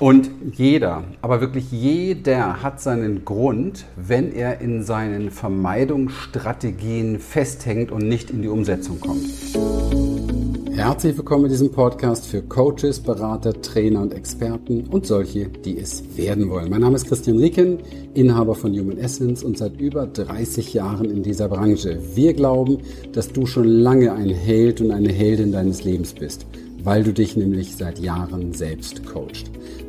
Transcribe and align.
Und 0.00 0.30
jeder, 0.56 1.04
aber 1.20 1.42
wirklich 1.42 1.70
jeder 1.70 2.62
hat 2.62 2.80
seinen 2.80 3.26
Grund, 3.26 3.84
wenn 3.96 4.32
er 4.32 4.62
in 4.62 4.82
seinen 4.82 5.30
Vermeidungsstrategien 5.30 7.18
festhängt 7.18 7.92
und 7.92 8.08
nicht 8.08 8.30
in 8.30 8.40
die 8.40 8.48
Umsetzung 8.48 8.98
kommt. 8.98 9.26
Herzlich 10.72 11.18
willkommen 11.18 11.44
in 11.44 11.50
diesem 11.50 11.70
Podcast 11.70 12.24
für 12.24 12.40
Coaches, 12.40 12.98
Berater, 13.00 13.60
Trainer 13.60 14.00
und 14.00 14.14
Experten 14.14 14.86
und 14.86 15.04
solche, 15.04 15.48
die 15.48 15.78
es 15.78 16.02
werden 16.16 16.48
wollen. 16.48 16.70
Mein 16.70 16.80
Name 16.80 16.96
ist 16.96 17.06
Christian 17.06 17.36
Rieken, 17.36 17.80
Inhaber 18.14 18.54
von 18.54 18.72
Human 18.72 18.96
Essence 18.96 19.44
und 19.44 19.58
seit 19.58 19.78
über 19.78 20.06
30 20.06 20.72
Jahren 20.72 21.10
in 21.10 21.22
dieser 21.22 21.48
Branche. 21.50 22.00
Wir 22.14 22.32
glauben, 22.32 22.78
dass 23.12 23.30
du 23.30 23.44
schon 23.44 23.68
lange 23.68 24.14
ein 24.14 24.30
Held 24.30 24.80
und 24.80 24.92
eine 24.92 25.12
Heldin 25.12 25.52
deines 25.52 25.84
Lebens 25.84 26.14
bist, 26.14 26.46
weil 26.82 27.04
du 27.04 27.12
dich 27.12 27.36
nämlich 27.36 27.76
seit 27.76 27.98
Jahren 27.98 28.54
selbst 28.54 29.04
coachst. 29.04 29.50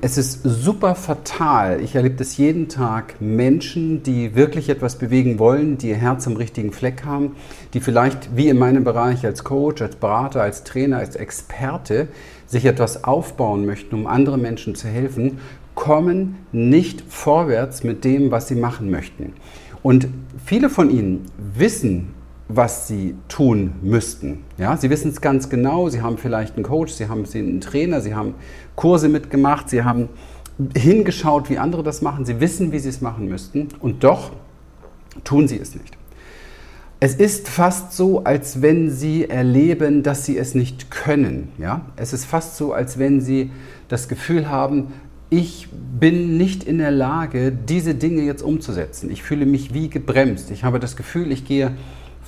Es 0.00 0.16
ist 0.16 0.42
super 0.44 0.94
fatal. 0.94 1.80
Ich 1.80 1.96
erlebe 1.96 2.14
das 2.14 2.36
jeden 2.36 2.68
Tag. 2.68 3.20
Menschen, 3.20 4.04
die 4.04 4.36
wirklich 4.36 4.68
etwas 4.68 4.94
bewegen 4.96 5.40
wollen, 5.40 5.76
die 5.76 5.88
ihr 5.88 5.96
Herz 5.96 6.24
am 6.28 6.36
richtigen 6.36 6.72
Fleck 6.72 7.04
haben, 7.04 7.34
die 7.74 7.80
vielleicht 7.80 8.36
wie 8.36 8.48
in 8.48 8.58
meinem 8.58 8.84
Bereich 8.84 9.26
als 9.26 9.42
Coach, 9.42 9.82
als 9.82 9.96
Berater, 9.96 10.40
als 10.40 10.62
Trainer, 10.62 10.98
als 10.98 11.16
Experte 11.16 12.06
sich 12.46 12.64
etwas 12.64 13.02
aufbauen 13.02 13.66
möchten, 13.66 13.96
um 13.96 14.06
anderen 14.06 14.40
Menschen 14.40 14.76
zu 14.76 14.86
helfen, 14.86 15.38
kommen 15.74 16.36
nicht 16.52 17.02
vorwärts 17.08 17.82
mit 17.82 18.04
dem, 18.04 18.30
was 18.30 18.46
sie 18.46 18.54
machen 18.54 18.92
möchten. 18.92 19.32
Und 19.82 20.06
viele 20.44 20.70
von 20.70 20.90
ihnen 20.90 21.26
wissen, 21.56 22.14
was 22.48 22.88
sie 22.88 23.14
tun 23.28 23.74
müssten. 23.82 24.44
Ja, 24.56 24.76
sie 24.76 24.88
wissen 24.88 25.10
es 25.10 25.20
ganz 25.20 25.50
genau, 25.50 25.88
sie 25.90 26.00
haben 26.00 26.16
vielleicht 26.16 26.56
einen 26.56 26.64
Coach, 26.64 26.92
sie 26.92 27.08
haben 27.08 27.24
einen 27.32 27.60
Trainer, 27.60 28.00
sie 28.00 28.14
haben 28.14 28.34
Kurse 28.74 29.08
mitgemacht, 29.08 29.68
sie 29.68 29.84
haben 29.84 30.08
hingeschaut, 30.76 31.50
wie 31.50 31.58
andere 31.58 31.82
das 31.82 32.02
machen, 32.02 32.24
sie 32.24 32.40
wissen, 32.40 32.72
wie 32.72 32.78
sie 32.78 32.88
es 32.88 33.00
machen 33.00 33.28
müssten 33.28 33.68
und 33.80 34.02
doch 34.02 34.32
tun 35.24 35.46
sie 35.46 35.58
es 35.58 35.74
nicht. 35.74 35.96
Es 37.00 37.14
ist 37.14 37.48
fast 37.48 37.92
so, 37.92 38.24
als 38.24 38.60
wenn 38.60 38.90
sie 38.90 39.30
erleben, 39.30 40.02
dass 40.02 40.24
sie 40.24 40.36
es 40.36 40.56
nicht 40.56 40.90
können. 40.90 41.52
Ja? 41.56 41.82
Es 41.94 42.12
ist 42.12 42.24
fast 42.24 42.56
so, 42.56 42.72
als 42.72 42.98
wenn 42.98 43.20
sie 43.20 43.52
das 43.86 44.08
Gefühl 44.08 44.48
haben, 44.48 44.88
ich 45.30 45.68
bin 45.70 46.36
nicht 46.38 46.64
in 46.64 46.78
der 46.78 46.90
Lage, 46.90 47.52
diese 47.52 47.94
Dinge 47.94 48.22
jetzt 48.22 48.42
umzusetzen. 48.42 49.10
Ich 49.10 49.22
fühle 49.22 49.46
mich 49.46 49.74
wie 49.74 49.88
gebremst. 49.88 50.50
Ich 50.50 50.64
habe 50.64 50.80
das 50.80 50.96
Gefühl, 50.96 51.30
ich 51.30 51.44
gehe 51.44 51.76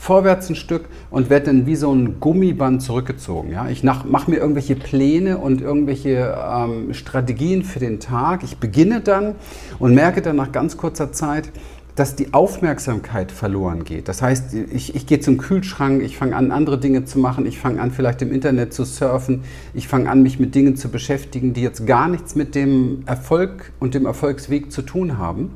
vorwärts 0.00 0.48
ein 0.48 0.54
Stück 0.56 0.86
und 1.10 1.28
werde 1.28 1.46
dann 1.46 1.66
wie 1.66 1.76
so 1.76 1.92
ein 1.92 2.20
Gummiband 2.20 2.80
zurückgezogen. 2.80 3.52
Ja? 3.52 3.68
Ich 3.68 3.84
mache 3.84 4.30
mir 4.30 4.38
irgendwelche 4.38 4.74
Pläne 4.74 5.36
und 5.36 5.60
irgendwelche 5.60 6.38
ähm, 6.42 6.94
Strategien 6.94 7.62
für 7.64 7.80
den 7.80 8.00
Tag. 8.00 8.42
Ich 8.42 8.56
beginne 8.56 9.02
dann 9.02 9.34
und 9.78 9.94
merke 9.94 10.22
dann 10.22 10.36
nach 10.36 10.52
ganz 10.52 10.78
kurzer 10.78 11.12
Zeit, 11.12 11.52
dass 11.96 12.16
die 12.16 12.32
Aufmerksamkeit 12.32 13.30
verloren 13.30 13.84
geht. 13.84 14.08
Das 14.08 14.22
heißt, 14.22 14.54
ich, 14.54 14.94
ich 14.94 15.06
gehe 15.06 15.20
zum 15.20 15.36
Kühlschrank, 15.36 16.02
ich 16.02 16.16
fange 16.16 16.34
an, 16.34 16.50
andere 16.50 16.78
Dinge 16.78 17.04
zu 17.04 17.18
machen, 17.18 17.44
ich 17.44 17.58
fange 17.58 17.78
an, 17.82 17.90
vielleicht 17.90 18.22
im 18.22 18.32
Internet 18.32 18.72
zu 18.72 18.84
surfen, 18.84 19.42
ich 19.74 19.86
fange 19.86 20.08
an, 20.08 20.22
mich 20.22 20.40
mit 20.40 20.54
Dingen 20.54 20.76
zu 20.76 20.88
beschäftigen, 20.88 21.52
die 21.52 21.60
jetzt 21.60 21.86
gar 21.86 22.08
nichts 22.08 22.34
mit 22.34 22.54
dem 22.54 23.02
Erfolg 23.04 23.72
und 23.80 23.92
dem 23.92 24.06
Erfolgsweg 24.06 24.72
zu 24.72 24.80
tun 24.80 25.18
haben. 25.18 25.50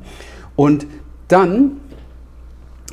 Und 0.55 0.85
dann 1.29 1.77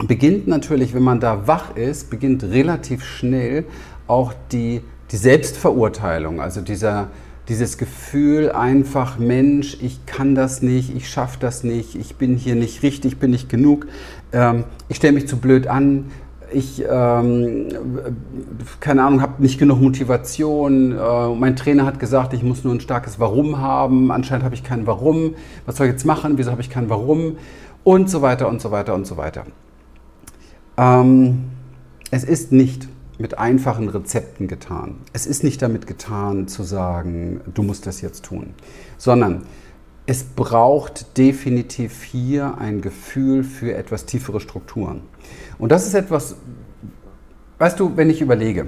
beginnt 0.06 0.48
natürlich, 0.48 0.94
wenn 0.94 1.02
man 1.02 1.20
da 1.20 1.46
wach 1.46 1.76
ist, 1.76 2.10
beginnt 2.10 2.44
relativ 2.44 3.04
schnell 3.04 3.64
auch 4.06 4.32
die, 4.50 4.82
die 5.10 5.16
Selbstverurteilung, 5.16 6.40
also 6.40 6.60
dieser, 6.60 7.08
dieses 7.48 7.76
Gefühl 7.78 8.50
einfach, 8.50 9.18
Mensch, 9.18 9.76
ich 9.80 10.06
kann 10.06 10.34
das 10.34 10.62
nicht, 10.62 10.94
ich 10.94 11.08
schaffe 11.08 11.38
das 11.40 11.64
nicht, 11.64 11.94
ich 11.94 12.16
bin 12.16 12.36
hier 12.36 12.54
nicht 12.54 12.82
richtig, 12.82 13.18
bin 13.18 13.30
nicht 13.30 13.48
genug, 13.48 13.86
ähm, 14.32 14.64
ich 14.88 14.96
stelle 14.96 15.12
mich 15.12 15.28
zu 15.28 15.36
blöd 15.36 15.66
an, 15.66 16.10
ich, 16.54 16.84
ähm, 16.88 17.68
keine 18.80 19.04
Ahnung, 19.04 19.22
habe 19.22 19.42
nicht 19.42 19.58
genug 19.58 19.80
Motivation. 19.80 20.92
Äh, 20.92 21.28
mein 21.34 21.56
Trainer 21.56 21.86
hat 21.86 21.98
gesagt, 21.98 22.34
ich 22.34 22.42
muss 22.42 22.62
nur 22.62 22.74
ein 22.74 22.80
starkes 22.80 23.18
Warum 23.18 23.58
haben. 23.58 24.10
Anscheinend 24.10 24.44
habe 24.44 24.54
ich 24.54 24.62
kein 24.62 24.86
Warum. 24.86 25.34
Was 25.64 25.76
soll 25.76 25.86
ich 25.86 25.92
jetzt 25.92 26.04
machen? 26.04 26.36
Wieso 26.36 26.50
habe 26.50 26.60
ich 26.60 26.68
kein 26.68 26.90
Warum? 26.90 27.36
Und 27.84 28.10
so 28.10 28.20
weiter 28.20 28.48
und 28.48 28.60
so 28.60 28.70
weiter 28.70 28.94
und 28.94 29.06
so 29.06 29.16
weiter. 29.16 29.44
Ähm, 30.76 31.44
es 32.10 32.24
ist 32.24 32.52
nicht 32.52 32.88
mit 33.18 33.38
einfachen 33.38 33.88
Rezepten 33.88 34.48
getan. 34.48 34.96
Es 35.12 35.26
ist 35.26 35.44
nicht 35.44 35.62
damit 35.62 35.86
getan 35.86 36.48
zu 36.48 36.62
sagen, 36.62 37.40
du 37.52 37.62
musst 37.62 37.86
das 37.86 38.00
jetzt 38.00 38.24
tun, 38.24 38.54
sondern 38.98 39.42
es 40.06 40.24
braucht 40.24 41.16
definitiv 41.16 42.02
hier 42.02 42.58
ein 42.58 42.80
Gefühl 42.80 43.44
für 43.44 43.74
etwas 43.74 44.04
tiefere 44.04 44.40
Strukturen. 44.40 45.02
Und 45.58 45.70
das 45.70 45.86
ist 45.86 45.94
etwas, 45.94 46.36
weißt 47.58 47.78
du, 47.78 47.96
wenn 47.96 48.10
ich 48.10 48.20
überlege, 48.20 48.66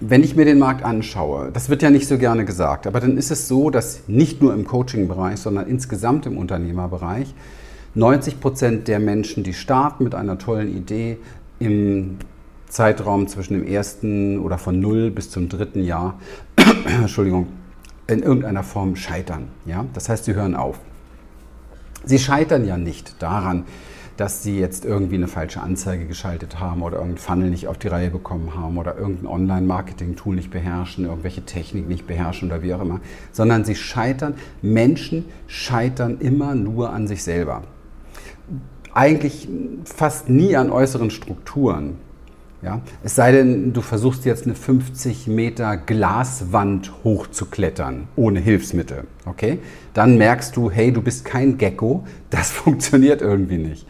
wenn 0.00 0.24
ich 0.24 0.34
mir 0.34 0.44
den 0.44 0.58
Markt 0.58 0.84
anschaue, 0.84 1.50
das 1.52 1.68
wird 1.68 1.82
ja 1.82 1.90
nicht 1.90 2.08
so 2.08 2.18
gerne 2.18 2.44
gesagt, 2.44 2.86
aber 2.86 3.00
dann 3.00 3.16
ist 3.16 3.30
es 3.30 3.48
so, 3.48 3.70
dass 3.70 4.08
nicht 4.08 4.42
nur 4.42 4.52
im 4.52 4.66
Coaching-Bereich, 4.66 5.38
sondern 5.38 5.68
insgesamt 5.68 6.26
im 6.26 6.36
Unternehmerbereich 6.36 7.34
90 7.96 8.40
Prozent 8.40 8.88
der 8.88 9.00
Menschen, 9.00 9.42
die 9.42 9.54
starten 9.54 10.04
mit 10.04 10.14
einer 10.14 10.36
tollen 10.36 10.68
Idee 10.68 11.16
im 11.58 12.18
Zeitraum 12.68 13.26
zwischen 13.26 13.54
dem 13.54 13.66
ersten 13.66 14.38
oder 14.38 14.58
von 14.58 14.78
null 14.78 15.10
bis 15.10 15.30
zum 15.30 15.48
dritten 15.48 15.82
Jahr, 15.82 16.20
Entschuldigung, 17.00 17.46
in 18.06 18.22
irgendeiner 18.22 18.62
Form 18.62 18.96
scheitern. 18.96 19.48
Ja? 19.64 19.86
Das 19.94 20.10
heißt, 20.10 20.26
sie 20.26 20.34
hören 20.34 20.54
auf. 20.54 20.78
Sie 22.04 22.18
scheitern 22.18 22.66
ja 22.66 22.76
nicht 22.76 23.22
daran, 23.22 23.64
dass 24.18 24.42
sie 24.42 24.60
jetzt 24.60 24.84
irgendwie 24.84 25.14
eine 25.14 25.26
falsche 25.26 25.62
Anzeige 25.62 26.04
geschaltet 26.06 26.60
haben 26.60 26.82
oder 26.82 26.98
irgendein 26.98 27.18
Funnel 27.18 27.48
nicht 27.48 27.66
auf 27.66 27.78
die 27.78 27.88
Reihe 27.88 28.10
bekommen 28.10 28.54
haben 28.54 28.76
oder 28.76 28.98
irgendein 28.98 29.26
Online-Marketing-Tool 29.26 30.34
nicht 30.34 30.50
beherrschen, 30.50 31.06
irgendwelche 31.06 31.46
Technik 31.46 31.88
nicht 31.88 32.06
beherrschen 32.06 32.50
oder 32.50 32.62
wie 32.62 32.74
auch 32.74 32.82
immer, 32.82 33.00
sondern 33.32 33.64
sie 33.64 33.74
scheitern, 33.74 34.34
Menschen 34.60 35.24
scheitern 35.46 36.18
immer 36.20 36.54
nur 36.54 36.90
an 36.90 37.08
sich 37.08 37.22
selber 37.22 37.62
eigentlich 38.94 39.48
fast 39.84 40.28
nie 40.28 40.56
an 40.56 40.70
äußeren 40.70 41.10
Strukturen. 41.10 41.98
Ja? 42.62 42.80
Es 43.04 43.14
sei 43.14 43.32
denn, 43.32 43.72
du 43.72 43.82
versuchst 43.82 44.24
jetzt 44.24 44.44
eine 44.44 44.54
50 44.54 45.26
Meter 45.26 45.76
Glaswand 45.76 46.92
hochzuklettern, 47.04 48.08
ohne 48.16 48.40
Hilfsmittel. 48.40 49.04
Okay? 49.26 49.58
Dann 49.92 50.16
merkst 50.16 50.56
du, 50.56 50.70
hey, 50.70 50.92
du 50.92 51.02
bist 51.02 51.24
kein 51.24 51.58
Gecko, 51.58 52.06
das 52.30 52.50
funktioniert 52.50 53.22
irgendwie 53.22 53.58
nicht. 53.58 53.86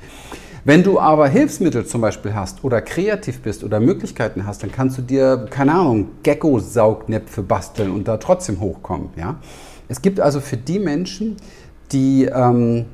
Wenn 0.65 0.83
du 0.83 0.99
aber 0.99 1.29
Hilfsmittel 1.29 1.87
zum 1.87 2.01
Beispiel 2.01 2.35
hast 2.35 2.65
oder 2.65 2.83
kreativ 2.83 3.41
bist 3.41 3.63
oder 3.63 3.79
Möglichkeiten 3.79 4.45
hast, 4.49 4.65
dann 4.65 4.73
kannst 4.73 4.99
du 4.99 5.03
dir, 5.03 5.47
keine 5.49 5.73
Ahnung, 5.73 6.09
Gecko-Saugnäpfe 6.25 7.45
basteln 7.45 7.93
und 7.93 8.09
da 8.09 8.17
trotzdem 8.17 8.59
hochkommen. 8.59 9.11
Ja? 9.17 9.37
Es 9.89 10.03
gibt 10.03 10.19
also 10.19 10.41
für 10.41 10.57
die 10.57 10.81
Menschen, 10.81 11.37
die 11.93 12.25
ähm, 12.25 12.87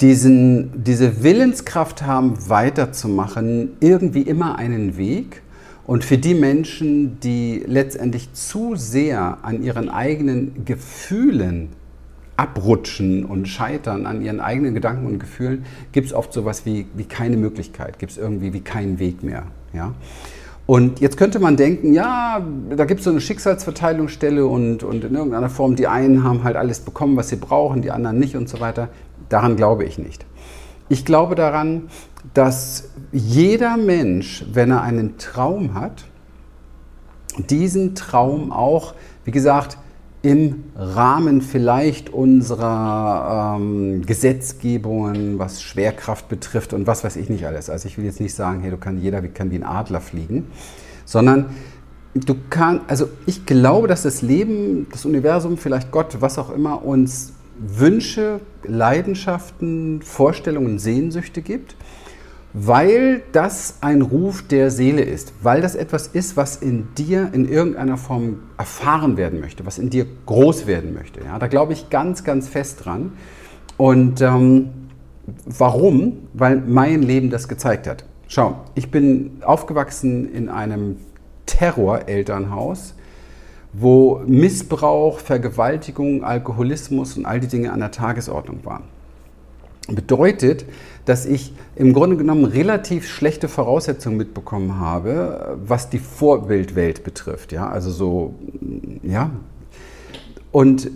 diesen, 0.00 0.84
diese 0.84 1.22
Willenskraft 1.22 2.02
haben, 2.02 2.48
weiterzumachen, 2.48 3.76
irgendwie 3.80 4.22
immer 4.22 4.56
einen 4.56 4.96
Weg. 4.96 5.42
Und 5.86 6.04
für 6.04 6.18
die 6.18 6.34
Menschen, 6.34 7.18
die 7.20 7.62
letztendlich 7.66 8.32
zu 8.32 8.76
sehr 8.76 9.38
an 9.42 9.62
ihren 9.62 9.88
eigenen 9.88 10.64
Gefühlen 10.64 11.70
abrutschen 12.36 13.24
und 13.24 13.48
scheitern, 13.48 14.06
an 14.06 14.22
ihren 14.22 14.40
eigenen 14.40 14.74
Gedanken 14.74 15.06
und 15.06 15.18
Gefühlen, 15.18 15.64
gibt 15.92 16.06
es 16.06 16.14
oft 16.14 16.32
sowas 16.32 16.64
wie, 16.64 16.86
wie 16.94 17.04
keine 17.04 17.36
Möglichkeit, 17.36 17.98
gibt 17.98 18.12
es 18.12 18.18
irgendwie 18.18 18.52
wie 18.54 18.60
keinen 18.60 18.98
Weg 18.98 19.22
mehr. 19.22 19.44
Ja? 19.74 19.94
Und 20.70 21.00
jetzt 21.00 21.16
könnte 21.16 21.40
man 21.40 21.56
denken, 21.56 21.94
ja, 21.94 22.46
da 22.76 22.84
gibt 22.84 23.00
es 23.00 23.04
so 23.04 23.10
eine 23.10 23.20
Schicksalsverteilungsstelle 23.20 24.46
und, 24.46 24.84
und 24.84 25.02
in 25.02 25.16
irgendeiner 25.16 25.50
Form, 25.50 25.74
die 25.74 25.88
einen 25.88 26.22
haben 26.22 26.44
halt 26.44 26.54
alles 26.54 26.78
bekommen, 26.78 27.16
was 27.16 27.28
sie 27.28 27.34
brauchen, 27.34 27.82
die 27.82 27.90
anderen 27.90 28.20
nicht 28.20 28.36
und 28.36 28.48
so 28.48 28.60
weiter. 28.60 28.88
Daran 29.28 29.56
glaube 29.56 29.82
ich 29.82 29.98
nicht. 29.98 30.24
Ich 30.88 31.04
glaube 31.04 31.34
daran, 31.34 31.88
dass 32.34 32.90
jeder 33.10 33.76
Mensch, 33.78 34.44
wenn 34.52 34.70
er 34.70 34.82
einen 34.82 35.18
Traum 35.18 35.74
hat, 35.74 36.04
diesen 37.36 37.96
Traum 37.96 38.52
auch, 38.52 38.94
wie 39.24 39.32
gesagt, 39.32 39.76
im 40.22 40.64
Rahmen 40.76 41.40
vielleicht 41.40 42.10
unserer 42.10 43.56
ähm, 43.58 44.04
Gesetzgebungen, 44.04 45.38
was 45.38 45.62
Schwerkraft 45.62 46.28
betrifft 46.28 46.74
und 46.74 46.86
was 46.86 47.04
weiß 47.04 47.16
ich 47.16 47.30
nicht 47.30 47.46
alles. 47.46 47.70
Also 47.70 47.88
ich 47.88 47.96
will 47.96 48.04
jetzt 48.04 48.20
nicht 48.20 48.34
sagen, 48.34 48.60
hey, 48.60 48.70
du 48.70 48.76
kann 48.76 49.00
jeder 49.00 49.22
kann 49.22 49.50
wie 49.50 49.56
ein 49.56 49.64
Adler 49.64 50.00
fliegen, 50.00 50.48
sondern 51.06 51.46
du 52.14 52.34
kannst, 52.50 52.82
also 52.88 53.08
ich 53.24 53.46
glaube, 53.46 53.88
dass 53.88 54.02
das 54.02 54.20
Leben, 54.20 54.88
das 54.92 55.06
Universum, 55.06 55.56
vielleicht 55.56 55.90
Gott, 55.90 56.18
was 56.20 56.38
auch 56.38 56.50
immer, 56.50 56.84
uns 56.84 57.32
Wünsche, 57.58 58.40
Leidenschaften, 58.64 60.02
Vorstellungen, 60.02 60.78
Sehnsüchte 60.78 61.40
gibt 61.40 61.76
weil 62.52 63.22
das 63.32 63.78
ein 63.80 64.02
Ruf 64.02 64.42
der 64.42 64.70
Seele 64.70 65.02
ist, 65.02 65.32
weil 65.42 65.60
das 65.60 65.74
etwas 65.76 66.08
ist, 66.08 66.36
was 66.36 66.56
in 66.56 66.88
dir 66.96 67.30
in 67.32 67.48
irgendeiner 67.48 67.96
Form 67.96 68.40
erfahren 68.58 69.16
werden 69.16 69.40
möchte, 69.40 69.64
was 69.66 69.78
in 69.78 69.90
dir 69.90 70.06
groß 70.26 70.66
werden 70.66 70.92
möchte. 70.92 71.20
Ja, 71.24 71.38
da 71.38 71.46
glaube 71.46 71.72
ich 71.72 71.90
ganz, 71.90 72.24
ganz 72.24 72.48
fest 72.48 72.84
dran. 72.84 73.12
Und 73.76 74.20
ähm, 74.20 74.70
warum? 75.46 76.28
Weil 76.32 76.56
mein 76.56 77.02
Leben 77.02 77.30
das 77.30 77.46
gezeigt 77.46 77.86
hat. 77.86 78.04
Schau, 78.26 78.60
ich 78.74 78.90
bin 78.90 79.38
aufgewachsen 79.42 80.32
in 80.32 80.48
einem 80.48 80.96
Terror-Elternhaus, 81.46 82.94
wo 83.72 84.22
Missbrauch, 84.26 85.18
Vergewaltigung, 85.18 86.24
Alkoholismus 86.24 87.16
und 87.16 87.26
all 87.26 87.40
die 87.40 87.48
Dinge 87.48 87.72
an 87.72 87.80
der 87.80 87.90
Tagesordnung 87.90 88.64
waren. 88.64 88.84
Bedeutet, 89.88 90.64
dass 91.04 91.26
ich 91.26 91.52
im 91.76 91.92
Grunde 91.92 92.16
genommen 92.16 92.44
relativ 92.44 93.08
schlechte 93.08 93.48
Voraussetzungen 93.48 94.16
mitbekommen 94.16 94.78
habe, 94.78 95.58
was 95.64 95.90
die 95.90 95.98
Vorbildwelt 95.98 97.04
betrifft. 97.04 97.52
Ja, 97.52 97.68
also 97.68 97.90
so, 97.90 98.34
ja. 99.02 99.30
Und, 100.52 100.90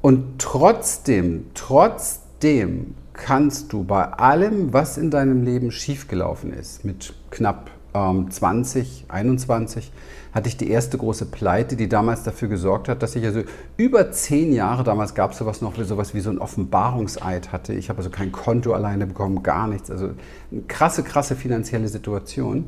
und 0.00 0.38
trotzdem, 0.38 1.46
trotzdem 1.54 2.94
kannst 3.12 3.72
du 3.72 3.84
bei 3.84 4.04
allem, 4.04 4.72
was 4.72 4.98
in 4.98 5.10
deinem 5.10 5.44
Leben 5.44 5.70
schiefgelaufen 5.70 6.52
ist, 6.52 6.84
mit 6.84 7.14
knapp 7.30 7.70
ähm, 7.94 8.30
20, 8.30 9.06
21, 9.08 9.92
hatte 10.32 10.48
ich 10.48 10.56
die 10.56 10.68
erste 10.68 10.98
große 10.98 11.26
Pleite, 11.26 11.76
die 11.76 11.88
damals 11.88 12.24
dafür 12.24 12.48
gesorgt 12.48 12.88
hat, 12.88 13.02
dass 13.02 13.14
ich 13.14 13.24
also 13.24 13.42
über 13.76 14.10
zehn 14.10 14.52
Jahre, 14.52 14.82
damals 14.82 15.14
gab 15.14 15.32
es 15.32 15.38
sowas 15.38 15.62
noch, 15.62 15.74
sowas 15.76 16.12
wie 16.12 16.20
so 16.20 16.30
ein 16.30 16.38
Offenbarungseid 16.38 17.52
hatte. 17.52 17.72
Ich 17.72 17.88
habe 17.88 17.98
also 17.98 18.10
kein 18.10 18.32
Konto 18.32 18.72
alleine 18.72 19.06
bekommen, 19.06 19.42
gar 19.44 19.68
nichts. 19.68 19.90
Also 19.90 20.10
eine 20.50 20.62
krasse, 20.62 21.04
krasse 21.04 21.36
finanzielle 21.36 21.88
Situation. 21.88 22.66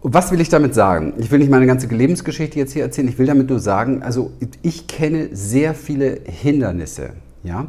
Und 0.00 0.14
was 0.14 0.30
will 0.30 0.40
ich 0.40 0.48
damit 0.48 0.74
sagen? 0.74 1.14
Ich 1.18 1.30
will 1.30 1.40
nicht 1.40 1.50
meine 1.50 1.66
ganze 1.66 1.86
Lebensgeschichte 1.88 2.58
jetzt 2.58 2.72
hier 2.72 2.84
erzählen. 2.84 3.08
Ich 3.08 3.18
will 3.18 3.26
damit 3.26 3.50
nur 3.50 3.58
sagen, 3.58 4.02
also 4.02 4.30
ich 4.62 4.86
kenne 4.86 5.28
sehr 5.32 5.74
viele 5.74 6.20
Hindernisse. 6.24 7.10
Ja? 7.42 7.68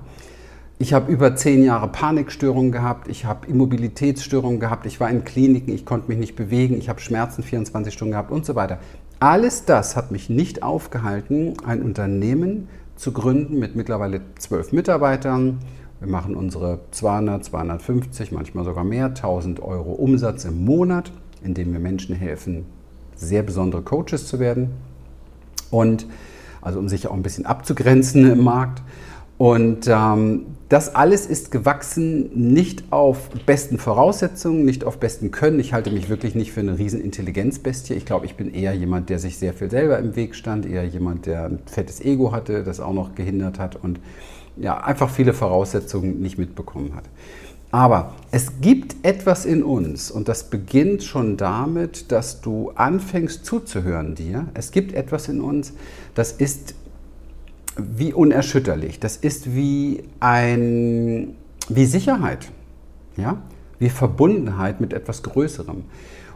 Ich 0.81 0.93
habe 0.93 1.11
über 1.11 1.35
zehn 1.35 1.63
Jahre 1.63 1.87
Panikstörungen 1.89 2.71
gehabt, 2.71 3.07
ich 3.07 3.25
habe 3.25 3.45
Immobilitätsstörungen 3.45 4.59
gehabt, 4.59 4.87
ich 4.87 4.99
war 4.99 5.11
in 5.11 5.23
Kliniken, 5.23 5.75
ich 5.75 5.85
konnte 5.85 6.07
mich 6.07 6.17
nicht 6.17 6.35
bewegen, 6.35 6.75
ich 6.75 6.89
habe 6.89 6.99
Schmerzen 6.99 7.43
24 7.43 7.93
Stunden 7.93 8.13
gehabt 8.13 8.31
und 8.31 8.47
so 8.47 8.55
weiter. 8.55 8.79
Alles 9.19 9.63
das 9.65 9.95
hat 9.95 10.09
mich 10.09 10.31
nicht 10.31 10.63
aufgehalten, 10.63 11.53
ein 11.63 11.83
Unternehmen 11.83 12.67
zu 12.95 13.11
gründen 13.11 13.59
mit 13.59 13.75
mittlerweile 13.75 14.21
zwölf 14.39 14.71
Mitarbeitern. 14.71 15.59
Wir 15.99 16.09
machen 16.09 16.33
unsere 16.33 16.79
200, 16.89 17.45
250, 17.45 18.31
manchmal 18.31 18.65
sogar 18.65 18.83
mehr, 18.83 19.05
1000 19.05 19.59
Euro 19.59 19.91
Umsatz 19.91 20.45
im 20.45 20.65
Monat, 20.65 21.11
indem 21.43 21.73
wir 21.73 21.79
Menschen 21.79 22.15
helfen, 22.15 22.65
sehr 23.15 23.43
besondere 23.43 23.83
Coaches 23.83 24.25
zu 24.25 24.39
werden. 24.39 24.71
Und 25.69 26.07
also 26.59 26.79
um 26.79 26.89
sich 26.89 27.05
auch 27.05 27.13
ein 27.13 27.21
bisschen 27.21 27.45
abzugrenzen 27.45 28.31
im 28.31 28.43
Markt. 28.43 28.81
Und 29.37 29.87
ähm, 29.87 30.45
das 30.71 30.95
alles 30.95 31.25
ist 31.25 31.51
gewachsen 31.51 32.29
nicht 32.51 32.93
auf 32.93 33.29
besten 33.45 33.77
Voraussetzungen, 33.77 34.63
nicht 34.63 34.85
auf 34.85 34.99
besten 34.99 35.29
Können. 35.29 35.59
Ich 35.59 35.73
halte 35.73 35.91
mich 35.91 36.07
wirklich 36.07 36.33
nicht 36.33 36.53
für 36.53 36.61
eine 36.61 36.77
riesen 36.77 37.01
Intelligenzbestie. 37.01 37.93
Ich 37.93 38.05
glaube, 38.05 38.25
ich 38.25 38.37
bin 38.37 38.53
eher 38.53 38.73
jemand, 38.73 39.09
der 39.09 39.19
sich 39.19 39.37
sehr 39.37 39.53
viel 39.53 39.69
selber 39.69 39.99
im 39.99 40.15
Weg 40.15 40.33
stand, 40.33 40.65
eher 40.65 40.85
jemand, 40.85 41.25
der 41.25 41.43
ein 41.43 41.59
fettes 41.65 41.99
Ego 41.99 42.31
hatte, 42.31 42.63
das 42.63 42.79
auch 42.79 42.93
noch 42.93 43.15
gehindert 43.15 43.59
hat 43.59 43.75
und 43.75 43.99
ja, 44.55 44.77
einfach 44.77 45.09
viele 45.09 45.33
Voraussetzungen 45.33 46.21
nicht 46.21 46.37
mitbekommen 46.37 46.95
hat. 46.95 47.03
Aber 47.71 48.13
es 48.31 48.61
gibt 48.61 49.05
etwas 49.05 49.45
in 49.45 49.63
uns 49.63 50.09
und 50.09 50.29
das 50.29 50.49
beginnt 50.49 51.03
schon 51.03 51.35
damit, 51.35 52.13
dass 52.13 52.39
du 52.39 52.71
anfängst 52.75 53.45
zuzuhören 53.45 54.15
dir. 54.15 54.47
Es 54.53 54.71
gibt 54.71 54.93
etwas 54.93 55.27
in 55.27 55.41
uns, 55.41 55.73
das 56.15 56.31
ist 56.31 56.75
wie 57.77 58.13
unerschütterlich. 58.13 58.99
Das 58.99 59.17
ist 59.17 59.55
wie 59.55 60.03
ein, 60.19 61.35
wie 61.69 61.85
Sicherheit, 61.85 62.51
ja, 63.17 63.37
wie 63.79 63.89
Verbundenheit 63.89 64.81
mit 64.81 64.93
etwas 64.93 65.23
Größerem. 65.23 65.83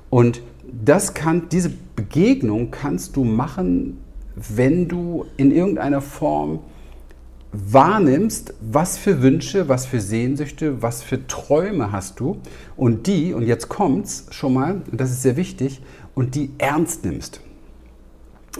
Und 0.10 0.42
das 0.72 1.14
kann, 1.14 1.50
diese 1.50 1.72
Begegnung 1.96 2.72
kannst 2.72 3.16
du 3.16 3.24
machen, 3.24 3.98
wenn 4.36 4.88
du 4.88 5.26
in 5.38 5.52
irgendeiner 5.52 6.02
Form 6.02 6.60
wahrnimmst, 7.52 8.54
was 8.60 8.98
für 8.98 9.22
Wünsche, 9.22 9.70
was 9.70 9.86
für 9.86 10.02
Sehnsüchte, 10.02 10.82
was 10.82 11.02
für 11.02 11.26
Träume 11.28 11.92
hast 11.92 12.20
du 12.20 12.38
und 12.76 13.08
die, 13.08 13.34
und 13.34 13.44
jetzt 13.44 13.70
kommt's 13.70 14.28
schon 14.32 14.54
mal, 14.54 14.82
und 14.92 15.00
das 15.00 15.12
ist 15.12 15.22
sehr 15.22 15.38
wichtig, 15.38 15.82
und 16.16 16.36
die 16.36 16.52
ernst 16.58 17.06
nimmst. 17.06 17.40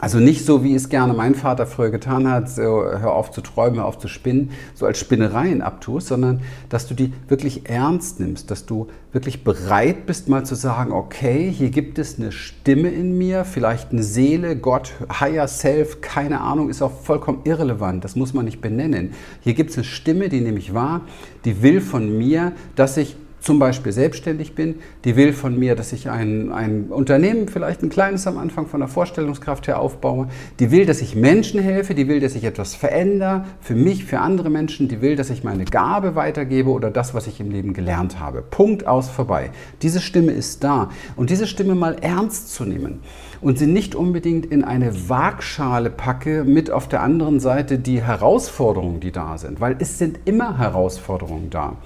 Also 0.02 0.20
nicht 0.20 0.46
so, 0.46 0.64
wie 0.64 0.76
es 0.76 0.90
gerne 0.90 1.14
mein 1.14 1.36
Vater 1.36 1.66
früher 1.66 1.90
getan 1.90 2.30
hat, 2.30 2.50
so, 2.50 2.62
hör 2.62 3.14
auf 3.14 3.32
zu 3.32 3.40
träumen, 3.40 3.80
hör 3.80 3.86
auf 3.86 3.98
zu 3.98 4.10
spinnen, 4.10 4.52
so 4.74 4.86
als 4.86 5.00
Spinnereien 5.00 5.62
abtust, 5.62 6.08
sondern 6.08 6.42
dass 6.68 6.88
du 6.88 6.96
die 6.96 7.14
wirklich 7.30 7.70
ernst 7.70 8.20
nimmst, 8.20 8.52
dass 8.52 8.66
du 8.66 8.88
wirklich 9.14 9.46
bereit 9.46 10.06
bist, 10.06 10.28
mal 10.28 10.46
zu 10.46 10.56
sagen, 10.56 10.92
okay, 10.92 11.50
hier 11.50 11.70
gibt 11.70 11.98
es 11.98 12.20
eine 12.20 12.34
Stimme 12.34 12.90
in 12.90 13.18
mir, 13.18 13.46
vielleicht 13.46 13.94
eine 13.94 14.04
Seele, 14.04 14.58
Gott, 14.58 14.92
Higher 15.22 15.48
Self, 15.48 16.02
keine 16.02 16.42
Ahnung, 16.42 16.70
ist 16.70 16.82
auch 16.82 16.92
vollkommen 16.92 17.40
irrelevant, 17.46 18.04
das 18.04 18.18
muss 18.18 18.34
man 18.34 18.44
nicht 18.44 18.60
benennen. 18.60 19.14
Hier 19.40 19.54
gibt 19.54 19.70
es 19.70 19.78
eine 19.78 19.86
Stimme, 19.86 20.28
die 20.28 20.42
nehme 20.42 20.60
ich 20.60 20.74
wahr, 20.74 21.02
die 21.46 21.62
will 21.62 21.80
von 21.80 22.18
mir, 22.18 22.52
dass 22.76 22.98
ich 22.98 23.16
zum 23.46 23.60
Beispiel 23.60 23.92
selbstständig 23.92 24.56
bin, 24.56 24.80
die 25.04 25.16
will 25.16 25.32
von 25.32 25.58
mir, 25.58 25.76
dass 25.76 25.94
ich 25.94 26.10
ein, 26.10 26.52
ein 26.52 26.86
Unternehmen, 26.86 27.48
vielleicht 27.48 27.84
ein 27.84 27.90
kleines 27.90 28.26
am 28.26 28.40
Anfang 28.40 28.66
von 28.66 28.80
der 28.80 28.90
Vorstellungskraft 28.90 29.68
her 29.68 29.80
aufbaue, 29.80 30.30
die 30.60 30.72
will, 30.72 30.88
dass 30.88 31.00
ich 31.00 31.16
Menschen 31.16 31.62
helfe, 31.62 31.94
die 31.94 32.08
will, 32.08 32.20
dass 32.20 32.34
ich 32.34 32.44
etwas 32.44 32.74
verändere, 32.74 33.46
für 33.62 33.76
mich, 33.76 34.04
für 34.04 34.20
andere 34.20 34.50
Menschen, 34.50 34.88
die 34.88 35.00
will, 35.00 35.16
dass 35.16 35.30
ich 35.30 35.44
meine 35.44 35.66
Gabe 35.66 36.16
weitergebe 36.16 36.72
oder 36.72 36.90
das, 36.90 37.14
was 37.14 37.28
ich 37.28 37.40
im 37.40 37.52
Leben 37.52 37.74
gelernt 37.74 38.20
habe. 38.20 38.42
Punkt 38.42 38.88
aus 38.88 39.10
vorbei. 39.10 39.52
Diese 39.84 40.02
Stimme 40.02 40.32
ist 40.32 40.64
da 40.64 40.90
und 41.16 41.30
diese 41.30 41.46
Stimme 41.46 41.76
mal 41.76 41.98
ernst 42.02 42.52
zu 42.52 42.66
nehmen 42.66 43.02
und 43.42 43.60
sie 43.60 43.68
nicht 43.68 43.94
unbedingt 43.94 44.48
in 44.48 44.64
eine 44.64 45.08
Waagschale 45.08 45.92
packe 45.92 46.46
mit 46.46 46.72
auf 46.72 46.88
der 46.88 47.04
anderen 47.04 47.40
Seite 47.40 47.78
die 47.78 48.02
Herausforderungen, 48.02 49.02
die 49.02 49.12
da 49.12 49.38
sind, 49.38 49.62
weil 49.62 49.76
es 49.78 50.00
sind 50.00 50.20
immer 50.26 50.58
Herausforderungen 50.58 51.52
da. 51.52 51.78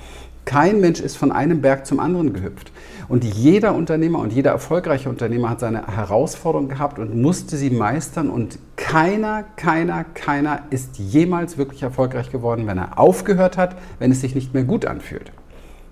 Kein 0.50 0.82
Mensch 0.82 1.00
ist 1.00 1.16
von 1.16 1.32
einem 1.32 1.62
Berg 1.62 1.86
zum 1.86 2.00
anderen 2.00 2.34
gehüpft. 2.34 2.72
Und 3.08 3.24
jeder 3.24 3.76
Unternehmer 3.76 4.18
und 4.18 4.34
jeder 4.34 4.50
erfolgreiche 4.50 5.08
Unternehmer 5.08 5.52
hat 5.52 5.60
seine 5.60 5.86
Herausforderung 5.86 6.70
gehabt 6.70 6.98
und 6.98 7.16
musste 7.22 7.56
sie 7.56 7.70
meistern. 7.70 8.32
Und 8.32 8.58
keiner, 8.76 9.44
keiner, 9.58 10.06
keiner 10.06 10.64
ist 10.72 10.98
jemals 10.98 11.60
wirklich 11.60 11.84
erfolgreich 11.84 12.32
geworden, 12.32 12.66
wenn 12.66 12.80
er 12.80 12.98
aufgehört 12.98 13.58
hat, 13.58 13.76
wenn 14.00 14.10
es 14.10 14.22
sich 14.22 14.34
nicht 14.34 14.56
mehr 14.56 14.64
gut 14.64 14.88
anfühlt. 14.88 15.32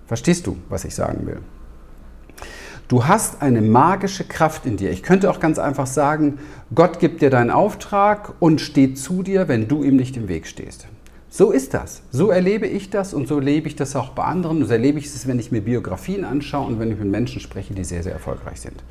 Verstehst 0.08 0.48
du, 0.48 0.58
was 0.70 0.86
ich 0.86 0.96
sagen 0.96 1.28
will? 1.28 1.38
Du 2.88 3.06
hast 3.06 3.44
eine 3.44 3.62
magische 3.62 4.24
Kraft 4.24 4.66
in 4.66 4.78
dir. 4.78 4.90
Ich 4.90 5.04
könnte 5.04 5.30
auch 5.30 5.40
ganz 5.40 5.60
einfach 5.60 5.86
sagen, 5.86 6.40
Gott 6.74 6.98
gibt 6.98 7.22
dir 7.22 7.30
deinen 7.30 7.52
Auftrag 7.52 8.34
und 8.40 8.60
steht 8.60 8.98
zu 8.98 9.22
dir, 9.22 9.48
wenn 9.48 9.68
du 9.68 9.84
ihm 9.84 9.98
nicht 9.98 10.18
im 10.18 10.28
Weg 10.28 10.48
stehst. 10.48 10.88
So 11.30 11.52
ist 11.52 11.74
das. 11.74 12.02
So 12.12 12.30
erlebe 12.30 12.68
ich 12.68 12.90
das 12.90 13.14
und 13.14 13.28
so 13.28 13.36
erlebe 13.36 13.68
ich 13.68 13.76
das 13.76 13.96
auch 13.96 14.10
bei 14.10 14.24
anderen. 14.24 14.66
So 14.66 14.72
erlebe 14.72 15.00
ich 15.00 15.06
es, 15.06 15.28
wenn 15.28 15.40
ich 15.40 15.52
mir 15.52 15.62
Biografien 15.62 16.24
anschaue 16.24 16.68
und 16.68 16.80
wenn 16.80 16.92
ich 16.92 16.98
mit 16.98 17.10
Menschen 17.10 17.42
spreche, 17.42 17.74
die 17.74 17.84
sehr, 17.84 18.04
sehr 18.04 18.14
erfolgreich 18.14 18.62
sind. 18.62 18.84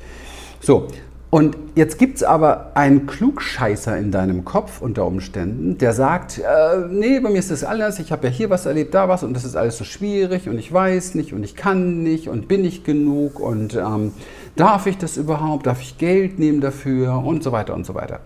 So, 0.59 0.87
und 1.29 1.57
jetzt 1.75 1.99
gibt 1.99 2.17
es 2.17 2.23
aber 2.23 2.71
einen 2.75 3.05
Klugscheißer 3.05 3.97
in 3.97 4.11
deinem 4.11 4.45
Kopf 4.45 4.81
unter 4.81 5.05
Umständen, 5.05 5.77
der 5.77 5.91
sagt, 5.91 6.39
äh, 6.39 6.87
nee, 6.89 7.19
bei 7.19 7.29
mir 7.29 7.39
ist 7.39 7.51
das 7.51 7.65
anders, 7.65 7.99
ich 7.99 8.13
habe 8.13 8.27
ja 8.27 8.33
hier 8.33 8.49
was 8.49 8.65
erlebt, 8.65 8.93
da 8.93 9.09
was 9.09 9.23
und 9.23 9.33
das 9.33 9.43
ist 9.43 9.57
alles 9.57 9.77
so 9.77 9.83
schwierig 9.83 10.47
und 10.47 10.57
ich 10.57 10.71
weiß 10.71 11.15
nicht 11.15 11.33
und 11.33 11.43
ich 11.43 11.57
kann 11.57 12.01
nicht 12.01 12.29
und 12.29 12.47
bin 12.47 12.63
ich 12.63 12.85
genug 12.85 13.41
und 13.41 13.75
ähm, 13.75 14.13
darf 14.55 14.87
ich 14.87 14.97
das 14.97 15.17
überhaupt, 15.17 15.65
darf 15.67 15.81
ich 15.81 15.97
Geld 15.97 16.39
nehmen 16.39 16.61
dafür 16.61 17.21
und 17.25 17.43
so 17.43 17.51
weiter 17.51 17.73
und 17.73 17.85
so 17.85 17.93
weiter. 17.93 18.21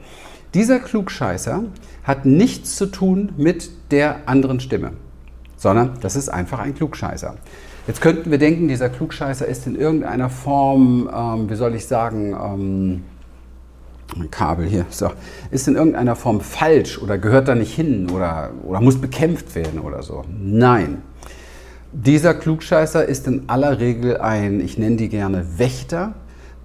Dieser 0.53 0.79
Klugscheißer 0.79 1.63
hat 2.03 2.25
nichts 2.25 2.75
zu 2.75 2.87
tun 2.87 3.33
mit 3.37 3.69
der 3.91 4.27
anderen 4.27 4.59
Stimme, 4.59 4.91
sondern 5.55 5.93
das 6.01 6.15
ist 6.15 6.29
einfach 6.29 6.59
ein 6.59 6.75
Klugscheißer. 6.75 7.35
Jetzt 7.87 8.01
könnten 8.01 8.29
wir 8.31 8.37
denken, 8.37 8.67
dieser 8.67 8.89
Klugscheißer 8.89 9.45
ist 9.45 9.65
in 9.65 9.75
irgendeiner 9.75 10.29
Form, 10.29 11.09
ähm, 11.13 11.49
wie 11.49 11.55
soll 11.55 11.75
ich 11.75 11.85
sagen, 11.87 12.33
ähm, 12.33 13.03
Mein 14.17 14.29
Kabel 14.29 14.67
hier, 14.67 14.85
so, 14.89 15.09
ist 15.51 15.69
in 15.69 15.75
irgendeiner 15.75 16.17
Form 16.17 16.41
falsch 16.41 17.01
oder 17.01 17.17
gehört 17.17 17.47
da 17.47 17.55
nicht 17.55 17.73
hin 17.73 18.09
oder, 18.11 18.51
oder 18.63 18.81
muss 18.81 18.99
bekämpft 18.99 19.55
werden 19.55 19.79
oder 19.79 20.03
so. 20.03 20.25
Nein. 20.29 21.01
Dieser 21.93 22.33
Klugscheißer 22.33 23.05
ist 23.05 23.25
in 23.27 23.43
aller 23.47 23.79
Regel 23.79 24.17
ein, 24.17 24.59
ich 24.59 24.77
nenne 24.77 24.97
die 24.97 25.07
gerne 25.07 25.57
Wächter, 25.57 26.13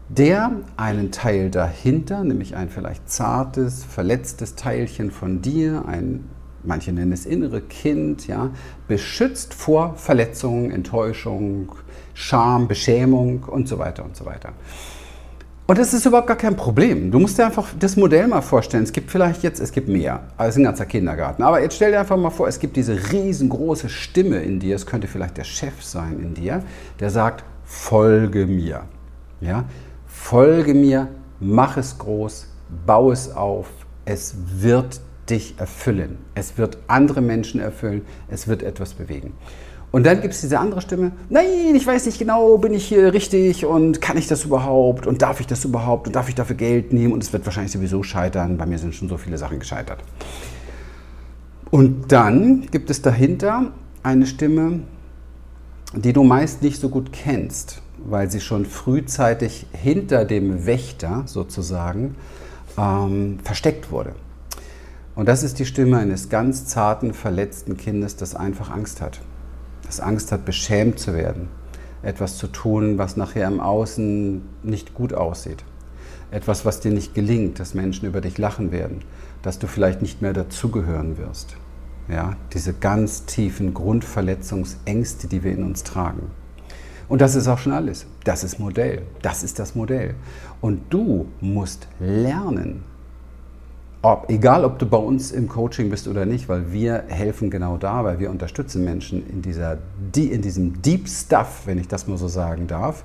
der 0.09 0.53
einen 0.77 1.11
Teil 1.11 1.51
dahinter, 1.51 2.23
nämlich 2.25 2.57
ein 2.57 2.69
vielleicht 2.69 3.11
zartes, 3.11 3.85
verletztes 3.85 4.55
Teilchen 4.55 5.11
von 5.11 5.43
dir, 5.43 5.85
ein 5.87 6.25
manche 6.67 6.93
nennen 6.93 7.13
es 7.13 7.27
innere 7.27 7.61
Kind, 7.61 8.27
ja, 8.27 8.51
beschützt 8.89 9.55
vor 9.55 9.95
Verletzungen, 9.97 10.71
Enttäuschung, 10.71 11.73
Scham, 12.15 12.69
Beschämung 12.69 13.45
und 13.45 13.69
so 13.69 13.79
weiter 13.79 14.05
und 14.05 14.17
so 14.17 14.27
weiter. 14.27 14.53
Und 15.69 15.79
das 15.79 15.93
ist 15.93 16.07
überhaupt 16.07 16.29
gar 16.29 16.37
kein 16.37 16.57
Problem. 16.57 17.11
Du 17.11 17.19
musst 17.19 17.39
dir 17.39 17.47
einfach 17.47 17.69
das 17.79 17.97
Modell 17.97 18.29
mal 18.29 18.41
vorstellen. 18.41 18.85
Es 18.85 18.93
gibt 18.93 19.11
vielleicht 19.11 19.43
jetzt, 19.43 19.61
es 19.61 19.73
gibt 19.73 19.89
mehr, 19.89 20.23
ist 20.39 20.57
ein 20.57 20.63
ganzer 20.63 20.87
Kindergarten. 20.87 21.43
Aber 21.43 21.61
jetzt 21.61 21.75
stell 21.75 21.91
dir 21.91 21.99
einfach 21.99 22.17
mal 22.17 22.31
vor, 22.31 22.47
es 22.47 22.61
gibt 22.61 22.77
diese 22.77 23.13
riesengroße 23.13 23.89
Stimme 23.89 24.39
in 24.43 24.61
dir, 24.61 24.77
es 24.77 24.87
könnte 24.87 25.09
vielleicht 25.09 25.37
der 25.37 25.45
Chef 25.45 25.83
sein 25.83 26.21
in 26.21 26.35
dir, 26.35 26.63
der 27.01 27.11
sagt, 27.11 27.45
folge 27.65 28.47
mir. 28.47 28.83
Ja? 29.41 29.65
Folge 30.29 30.75
mir, 30.75 31.07
mach 31.39 31.77
es 31.77 31.99
groß, 31.99 32.49
baue 32.85 33.13
es 33.13 33.31
auf, 33.31 33.69
es 34.07 34.35
wird 34.57 35.01
dich 35.31 35.55
erfüllen. 35.57 36.19
Es 36.35 36.59
wird 36.59 36.79
andere 36.89 37.21
Menschen 37.21 37.61
erfüllen, 37.61 38.03
es 38.27 38.49
wird 38.49 38.65
etwas 38.65 38.95
bewegen. 38.95 39.35
Und 39.93 40.05
dann 40.05 40.21
gibt 40.21 40.35
es 40.35 40.41
diese 40.41 40.59
andere 40.59 40.81
Stimme, 40.81 41.13
nein, 41.29 41.77
ich 41.77 41.87
weiß 41.87 42.07
nicht 42.07 42.19
genau, 42.19 42.59
bin 42.59 42.75
ich 42.75 42.89
hier 42.89 43.13
richtig 43.15 43.67
und 43.67 44.01
kann 44.01 44.19
ich 44.19 44.27
das 44.27 44.45
überhaupt 44.45 45.07
und 45.07 45.23
darf 45.23 45.39
ich 45.39 45.47
das 45.47 45.65
überhaupt 45.65 46.09
und 46.09 46.17
darf 46.17 46.29
ich 46.29 46.35
dafür 46.35 46.57
Geld 46.57 46.93
nehmen 46.93 47.13
und 47.13 47.23
es 47.23 47.33
wird 47.33 47.47
wahrscheinlich 47.47 47.71
sowieso 47.71 48.03
scheitern, 48.03 48.59
bei 48.59 48.67
mir 48.67 48.79
sind 48.81 48.97
schon 48.97 49.09
so 49.09 49.19
viele 49.19 49.39
Sachen 49.39 49.61
gescheitert. 49.61 50.03
Und 51.71 52.11
dann 52.11 52.67
gibt 52.73 52.91
es 52.91 53.01
dahinter 53.01 53.71
eine 54.03 54.27
Stimme, 54.27 54.81
die 55.95 56.13
du 56.13 56.25
meist 56.25 56.63
nicht 56.63 56.81
so 56.81 56.89
gut 56.89 57.13
kennst, 57.13 57.81
weil 58.05 58.31
sie 58.31 58.41
schon 58.41 58.65
frühzeitig 58.67 59.67
hinter 59.73 60.25
dem 60.25 60.67
Wächter 60.67 61.23
sozusagen 61.27 62.17
ähm, 62.79 63.39
versteckt 63.43 63.91
wurde. 63.91 64.15
Und 65.15 65.29
das 65.29 65.43
ist 65.43 65.59
die 65.59 65.67
Stimme 65.67 65.99
eines 65.99 66.29
ganz 66.29 66.67
zarten, 66.67 67.15
verletzten 67.15 67.77
Kindes, 67.77 68.17
das 68.17 68.35
einfach 68.35 68.71
Angst 68.71 69.01
hat 69.01 69.21
das 69.87 70.01
Angst 70.01 70.33
hat, 70.33 70.45
beschämt 70.45 70.99
zu 70.99 71.15
werden, 71.15 71.49
etwas 72.03 72.37
zu 72.37 72.49
tun, 72.49 72.99
was 72.99 73.17
nachher 73.17 73.49
im 73.49 73.61
Außen 73.61 74.43
nicht 74.63 74.95
gut 74.95 75.15
aussieht, 75.15 75.65
etwas, 76.31 76.65
was 76.65 76.81
dir 76.81 76.93
nicht 76.93 77.15
gelingt, 77.15 77.61
dass 77.61 77.75
Menschen 77.75 78.07
über 78.07 78.21
dich 78.21 78.37
lachen 78.39 78.73
werden, 78.73 79.03
dass 79.43 79.59
du 79.59 79.67
vielleicht 79.67 80.03
nicht 80.03 80.23
mehr 80.23 80.33
dazugehören 80.33 81.19
wirst. 81.19 81.57
Ja, 82.09 82.37
diese 82.53 82.73
ganz 82.73 83.27
tiefen 83.27 83.75
Grundverletzungsängste, 83.75 85.27
die 85.27 85.43
wir 85.43 85.53
in 85.53 85.65
uns 85.65 85.83
tragen. 85.83 86.31
Und 87.09 87.21
das 87.21 87.35
ist 87.35 87.47
auch 87.49 87.59
schon 87.59 87.73
alles. 87.73 88.07
Das 88.25 88.43
ist 88.43 88.59
Modell. 88.59 89.03
Das 89.23 89.43
ist 89.43 89.59
das 89.59 89.75
Modell. 89.75 90.15
Und 90.61 90.83
du 90.91 91.27
musst 91.41 91.87
lernen, 92.01 92.83
ob, 94.03 94.31
egal 94.31 94.65
ob 94.65 94.79
du 94.79 94.87
bei 94.87 94.97
uns 94.97 95.33
im 95.33 95.49
Coaching 95.49 95.91
bist 95.91 96.07
oder 96.07 96.27
nicht, 96.27 96.49
weil 96.49 96.73
wir 96.73 97.05
helfen 97.09 97.51
genau 97.51 97.77
da, 97.77 98.05
weil 98.05 98.19
wir 98.19 98.31
unterstützen 98.31 98.85
Menschen 98.85 99.29
in, 99.29 99.43
dieser, 99.43 99.79
in 100.15 100.43
diesem 100.43 100.81
Deep 100.83 101.09
Stuff, 101.09 101.63
wenn 101.65 101.79
ich 101.79 101.89
das 101.89 102.07
mal 102.07 102.19
so 102.19 102.29
sagen 102.29 102.67
darf, 102.67 103.05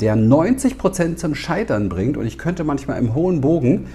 der 0.00 0.16
90 0.16 0.78
Prozent 0.78 1.18
zum 1.18 1.34
Scheitern 1.34 1.88
bringt. 1.88 2.16
Und 2.16 2.26
ich 2.26 2.38
könnte 2.38 2.64
manchmal 2.64 2.98
im 2.98 3.14
hohen 3.14 3.40
Bogen, 3.40 3.86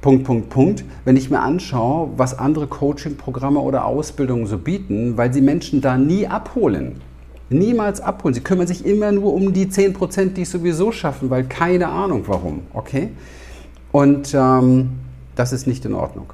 Punkt, 0.00 0.24
Punkt, 0.24 0.50
Punkt, 0.50 0.84
wenn 1.04 1.16
ich 1.16 1.30
mir 1.30 1.40
anschaue, 1.40 2.10
was 2.16 2.38
andere 2.38 2.66
Coaching-Programme 2.66 3.58
oder 3.58 3.84
Ausbildungen 3.84 4.46
so 4.46 4.58
bieten, 4.58 5.16
weil 5.16 5.32
sie 5.32 5.40
Menschen 5.40 5.80
da 5.80 5.96
nie 5.98 6.26
abholen. 6.26 7.00
Niemals 7.50 8.00
abholen. 8.00 8.34
Sie 8.34 8.40
kümmern 8.40 8.66
sich 8.66 8.84
immer 8.84 9.12
nur 9.12 9.32
um 9.32 9.52
die 9.52 9.68
10 9.68 9.94
Prozent, 9.94 10.36
die 10.36 10.42
es 10.42 10.50
sowieso 10.50 10.92
schaffen, 10.92 11.30
weil 11.30 11.44
keine 11.44 11.88
Ahnung 11.88 12.24
warum. 12.26 12.62
Okay? 12.72 13.08
Und. 13.92 14.34
Ähm, 14.34 14.90
das 15.38 15.52
ist 15.52 15.68
nicht 15.68 15.84
in 15.84 15.94
Ordnung. 15.94 16.32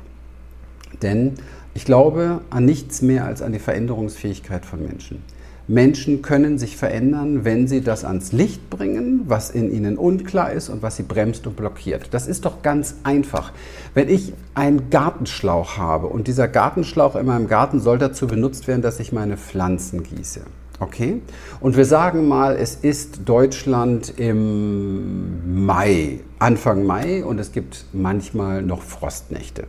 Denn 1.02 1.34
ich 1.74 1.84
glaube 1.84 2.40
an 2.48 2.64
nichts 2.64 3.02
mehr 3.02 3.26
als 3.26 3.42
an 3.42 3.52
die 3.52 3.58
Veränderungsfähigkeit 3.58 4.64
von 4.64 4.82
Menschen. 4.82 5.22
Menschen 5.66 6.22
können 6.22 6.58
sich 6.58 6.76
verändern, 6.76 7.44
wenn 7.44 7.68
sie 7.68 7.82
das 7.82 8.04
ans 8.04 8.32
Licht 8.32 8.70
bringen, 8.70 9.22
was 9.26 9.50
in 9.50 9.70
ihnen 9.70 9.98
unklar 9.98 10.52
ist 10.52 10.70
und 10.70 10.82
was 10.82 10.96
sie 10.96 11.02
bremst 11.02 11.46
und 11.46 11.56
blockiert. 11.56 12.08
Das 12.12 12.26
ist 12.26 12.46
doch 12.46 12.62
ganz 12.62 12.96
einfach. 13.02 13.52
Wenn 13.92 14.08
ich 14.08 14.32
einen 14.54 14.88
Gartenschlauch 14.88 15.76
habe 15.76 16.06
und 16.06 16.26
dieser 16.26 16.48
Gartenschlauch 16.48 17.16
in 17.16 17.26
meinem 17.26 17.48
Garten 17.48 17.80
soll 17.80 17.98
dazu 17.98 18.26
benutzt 18.26 18.68
werden, 18.68 18.82
dass 18.82 19.00
ich 19.00 19.12
meine 19.12 19.36
Pflanzen 19.36 20.02
gieße. 20.02 20.40
Okay? 20.80 21.22
Und 21.60 21.76
wir 21.76 21.84
sagen 21.84 22.26
mal, 22.26 22.56
es 22.56 22.74
ist 22.74 23.20
Deutschland 23.24 24.14
im 24.18 25.64
Mai, 25.66 26.20
Anfang 26.38 26.84
Mai 26.84 27.24
und 27.24 27.38
es 27.38 27.52
gibt 27.52 27.86
manchmal 27.92 28.62
noch 28.62 28.82
Frostnächte. 28.82 29.64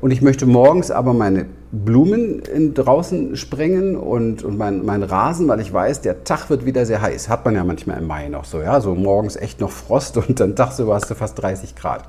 Und 0.00 0.12
ich 0.12 0.22
möchte 0.22 0.46
morgens 0.46 0.90
aber 0.90 1.12
meine 1.12 1.44
Blumen 1.72 2.40
in, 2.40 2.72
draußen 2.72 3.36
sprengen 3.36 3.96
und, 3.96 4.42
und 4.42 4.56
mein, 4.56 4.84
mein 4.84 5.02
Rasen, 5.02 5.46
weil 5.46 5.60
ich 5.60 5.72
weiß, 5.72 6.00
der 6.00 6.24
Tag 6.24 6.48
wird 6.48 6.64
wieder 6.64 6.86
sehr 6.86 7.02
heiß. 7.02 7.28
Hat 7.28 7.44
man 7.44 7.54
ja 7.54 7.64
manchmal 7.64 7.98
im 7.98 8.06
Mai 8.06 8.28
noch 8.28 8.46
so, 8.46 8.62
ja, 8.62 8.80
so 8.80 8.94
morgens 8.94 9.36
echt 9.36 9.60
noch 9.60 9.70
Frost 9.70 10.16
und 10.16 10.40
dann 10.40 10.56
tagsüber 10.56 10.94
hast 10.94 11.10
du 11.10 11.14
fast 11.14 11.40
30 11.40 11.76
Grad. 11.76 12.04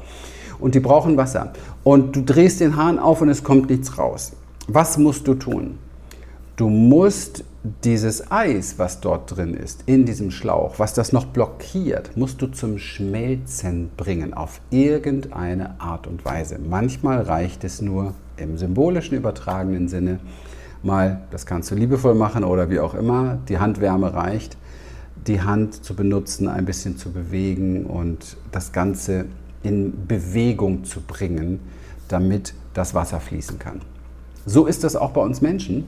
Und 0.58 0.74
die 0.74 0.80
brauchen 0.80 1.18
Wasser. 1.18 1.52
Und 1.84 2.16
du 2.16 2.22
drehst 2.22 2.62
den 2.62 2.78
Hahn 2.78 2.98
auf 2.98 3.20
und 3.22 3.28
es 3.28 3.44
kommt 3.44 3.70
nichts 3.70 3.98
raus. 3.98 4.34
Was 4.68 4.98
musst 4.98 5.28
du 5.28 5.34
tun? 5.34 5.78
Du 6.56 6.70
musst 6.70 7.44
dieses 7.84 8.32
Eis, 8.32 8.80
was 8.80 9.02
dort 9.02 9.36
drin 9.36 9.54
ist, 9.54 9.84
in 9.86 10.06
diesem 10.06 10.32
Schlauch, 10.32 10.80
was 10.80 10.94
das 10.94 11.12
noch 11.12 11.26
blockiert, 11.26 12.18
musst 12.18 12.42
du 12.42 12.48
zum 12.48 12.80
Schmelzen 12.80 13.92
bringen, 13.98 14.34
auf 14.34 14.62
irgendeine 14.72 15.80
Art 15.80 16.08
und 16.08 16.26
Weise. 16.26 16.58
Manchmal 16.58 17.22
reicht 17.22 17.64
es 17.64 17.82
nur 17.82 18.16
im 18.38 18.58
symbolischen 18.58 19.16
übertragenen 19.16 19.88
Sinne, 19.88 20.20
mal, 20.82 21.22
das 21.30 21.46
kannst 21.46 21.70
du 21.70 21.76
liebevoll 21.76 22.16
machen 22.16 22.44
oder 22.44 22.72
wie 22.72 22.80
auch 22.80 22.96
immer, 22.96 23.38
die 23.48 23.60
Handwärme 23.60 24.12
reicht, 24.14 24.58
die 25.28 25.42
Hand 25.42 25.84
zu 25.84 25.96
benutzen, 25.96 26.48
ein 26.48 26.66
bisschen 26.66 26.98
zu 26.98 27.12
bewegen 27.12 27.86
und 27.86 28.38
das 28.52 28.72
Ganze 28.72 29.26
in 29.62 30.08
Bewegung 30.08 30.84
zu 30.84 31.02
bringen, 31.02 31.60
damit 32.08 32.56
das 32.74 32.96
Wasser 32.96 33.20
fließen 33.20 33.60
kann. 33.60 33.82
So 34.48 34.66
ist 34.66 34.84
es 34.84 34.96
auch 34.96 35.12
bei 35.12 35.22
uns 35.22 35.42
Menschen. 35.42 35.86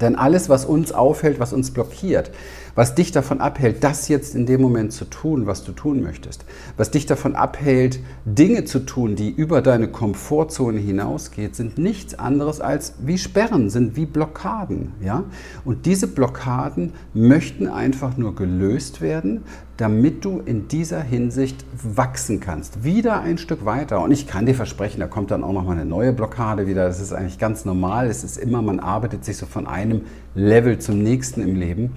Denn 0.00 0.16
alles, 0.16 0.48
was 0.48 0.64
uns 0.64 0.92
aufhält, 0.92 1.38
was 1.38 1.52
uns 1.52 1.70
blockiert, 1.70 2.30
was 2.74 2.94
dich 2.94 3.12
davon 3.12 3.40
abhält, 3.40 3.84
das 3.84 4.08
jetzt 4.08 4.34
in 4.34 4.46
dem 4.46 4.60
Moment 4.60 4.92
zu 4.92 5.04
tun, 5.04 5.46
was 5.46 5.64
du 5.64 5.72
tun 5.72 6.02
möchtest, 6.02 6.44
was 6.76 6.90
dich 6.90 7.06
davon 7.06 7.36
abhält, 7.36 8.00
Dinge 8.24 8.64
zu 8.64 8.80
tun, 8.80 9.14
die 9.14 9.30
über 9.30 9.62
deine 9.62 9.88
Komfortzone 9.88 10.80
hinausgeht, 10.80 11.54
sind 11.54 11.78
nichts 11.78 12.18
anderes 12.18 12.60
als 12.60 12.94
wie 13.00 13.18
Sperren, 13.18 13.70
sind 13.70 13.96
wie 13.96 14.06
Blockaden. 14.06 14.92
Ja? 15.00 15.24
Und 15.64 15.86
diese 15.86 16.08
Blockaden 16.08 16.92
möchten 17.12 17.68
einfach 17.68 18.16
nur 18.16 18.34
gelöst 18.34 19.00
werden, 19.00 19.44
damit 19.76 20.24
du 20.24 20.40
in 20.44 20.68
dieser 20.68 21.02
Hinsicht 21.02 21.64
wachsen 21.82 22.40
kannst. 22.40 22.84
Wieder 22.84 23.20
ein 23.20 23.38
Stück 23.38 23.64
weiter. 23.64 24.02
Und 24.02 24.12
ich 24.12 24.26
kann 24.26 24.46
dir 24.46 24.54
versprechen, 24.54 25.00
da 25.00 25.06
kommt 25.06 25.30
dann 25.30 25.42
auch 25.42 25.52
noch 25.52 25.64
mal 25.64 25.72
eine 25.72 25.84
neue 25.84 26.12
Blockade 26.12 26.66
wieder. 26.66 26.86
Das 26.86 27.00
ist 27.00 27.12
eigentlich 27.12 27.38
ganz 27.38 27.64
normal. 27.64 28.06
Es 28.06 28.22
ist 28.22 28.36
immer, 28.36 28.62
man 28.62 28.80
arbeitet 28.80 29.24
sich 29.24 29.36
so 29.36 29.46
von 29.46 29.66
einem 29.66 30.02
Level 30.34 30.78
zum 30.78 31.02
nächsten 31.02 31.42
im 31.42 31.56
Leben 31.56 31.92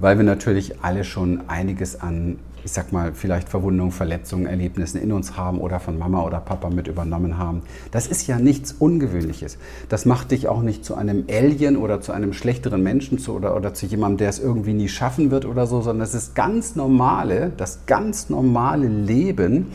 weil 0.00 0.16
wir 0.16 0.24
natürlich 0.24 0.82
alle 0.82 1.04
schon 1.04 1.42
einiges 1.48 2.00
an, 2.00 2.38
ich 2.64 2.72
sag 2.72 2.92
mal, 2.92 3.12
vielleicht 3.14 3.48
Verwundungen, 3.48 3.92
Verletzungen, 3.92 4.46
Erlebnissen 4.46 5.00
in 5.00 5.12
uns 5.12 5.36
haben 5.36 5.58
oder 5.58 5.80
von 5.80 5.98
Mama 5.98 6.22
oder 6.22 6.40
Papa 6.40 6.70
mit 6.70 6.88
übernommen 6.88 7.38
haben. 7.38 7.62
Das 7.90 8.06
ist 8.06 8.26
ja 8.26 8.38
nichts 8.38 8.72
Ungewöhnliches. 8.72 9.58
Das 9.88 10.06
macht 10.06 10.30
dich 10.30 10.48
auch 10.48 10.62
nicht 10.62 10.84
zu 10.84 10.94
einem 10.94 11.24
Alien 11.30 11.76
oder 11.76 12.00
zu 12.00 12.12
einem 12.12 12.32
schlechteren 12.32 12.82
Menschen 12.82 13.18
zu, 13.18 13.34
oder, 13.34 13.56
oder 13.56 13.74
zu 13.74 13.86
jemandem, 13.86 14.18
der 14.18 14.28
es 14.30 14.38
irgendwie 14.38 14.74
nie 14.74 14.88
schaffen 14.88 15.30
wird 15.30 15.44
oder 15.44 15.66
so, 15.66 15.80
sondern 15.80 16.04
es 16.04 16.14
ist 16.14 16.34
ganz 16.34 16.76
normale, 16.76 17.52
das 17.56 17.86
ganz 17.86 18.28
normale 18.28 18.88
Leben 18.88 19.66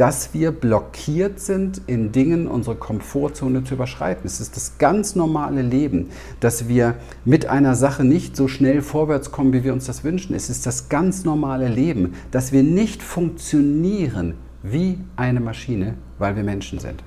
dass 0.00 0.32
wir 0.32 0.50
blockiert 0.50 1.40
sind, 1.40 1.82
in 1.86 2.10
Dingen 2.10 2.46
unsere 2.46 2.74
Komfortzone 2.74 3.64
zu 3.64 3.74
überschreiten. 3.74 4.22
Es 4.24 4.40
ist 4.40 4.56
das 4.56 4.78
ganz 4.78 5.14
normale 5.14 5.60
Leben, 5.60 6.08
dass 6.40 6.68
wir 6.68 6.94
mit 7.26 7.44
einer 7.44 7.74
Sache 7.74 8.02
nicht 8.02 8.34
so 8.34 8.48
schnell 8.48 8.80
vorwärts 8.80 9.30
kommen, 9.30 9.52
wie 9.52 9.62
wir 9.62 9.74
uns 9.74 9.84
das 9.84 10.02
wünschen. 10.02 10.34
Es 10.34 10.48
ist 10.48 10.64
das 10.64 10.88
ganz 10.88 11.26
normale 11.26 11.68
Leben, 11.68 12.14
dass 12.30 12.50
wir 12.50 12.62
nicht 12.62 13.02
funktionieren 13.02 14.36
wie 14.62 14.96
eine 15.16 15.40
Maschine, 15.40 15.96
weil 16.18 16.34
wir 16.34 16.44
Menschen 16.44 16.78
sind. 16.78 17.04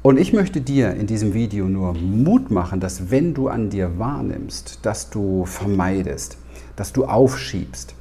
Und 0.00 0.18
ich 0.18 0.32
möchte 0.32 0.62
dir 0.62 0.94
in 0.94 1.06
diesem 1.06 1.34
Video 1.34 1.66
nur 1.66 1.92
Mut 1.92 2.50
machen, 2.50 2.80
dass 2.80 3.10
wenn 3.10 3.34
du 3.34 3.48
an 3.48 3.68
dir 3.68 3.98
wahrnimmst, 3.98 4.78
dass 4.80 5.10
du 5.10 5.44
vermeidest, 5.44 6.38
dass 6.76 6.94
du 6.94 7.04
aufschiebst, 7.04 7.94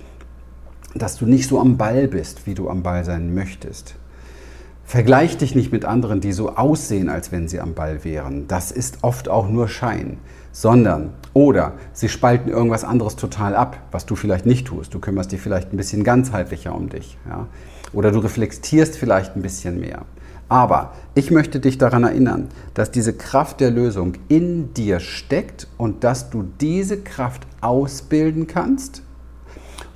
dass 0.95 1.17
du 1.17 1.25
nicht 1.25 1.47
so 1.47 1.59
am 1.59 1.77
Ball 1.77 2.07
bist, 2.07 2.47
wie 2.47 2.55
du 2.55 2.69
am 2.69 2.83
Ball 2.83 3.03
sein 3.03 3.33
möchtest, 3.33 3.95
Vergleich 4.89 5.37
dich 5.37 5.53
nicht 5.53 5.71
mit 5.71 5.85
anderen, 5.85 6.19
die 6.19 6.31
so 6.31 6.55
aussehen, 6.55 7.09
als 7.09 7.31
wenn 7.31 7.47
sie 7.47 7.59
am 7.59 7.75
Ball 7.75 8.03
wären. 8.03 8.47
Das 8.47 8.71
ist 8.71 9.03
oft 9.03 9.29
auch 9.29 9.47
nur 9.47 9.67
Schein. 9.67 10.17
Sondern, 10.51 11.11
oder 11.33 11.73
sie 11.93 12.09
spalten 12.09 12.49
irgendwas 12.49 12.83
anderes 12.83 13.15
total 13.15 13.55
ab, 13.55 13.77
was 13.91 14.07
du 14.07 14.15
vielleicht 14.15 14.47
nicht 14.47 14.65
tust. 14.65 14.91
Du 14.91 14.97
kümmerst 14.97 15.31
dich 15.31 15.41
vielleicht 15.41 15.71
ein 15.71 15.77
bisschen 15.77 16.03
ganzheitlicher 16.03 16.73
um 16.73 16.89
dich. 16.89 17.19
Ja? 17.29 17.45
Oder 17.93 18.11
du 18.11 18.17
reflektierst 18.17 18.97
vielleicht 18.97 19.35
ein 19.35 19.43
bisschen 19.43 19.79
mehr. 19.79 20.05
Aber 20.47 20.93
ich 21.13 21.29
möchte 21.29 21.59
dich 21.59 21.77
daran 21.77 22.03
erinnern, 22.03 22.47
dass 22.73 22.89
diese 22.89 23.13
Kraft 23.13 23.59
der 23.59 23.69
Lösung 23.69 24.13
in 24.27 24.73
dir 24.73 24.99
steckt 24.99 25.67
und 25.77 26.03
dass 26.03 26.31
du 26.31 26.43
diese 26.59 26.99
Kraft 26.99 27.45
ausbilden 27.61 28.47
kannst 28.47 29.03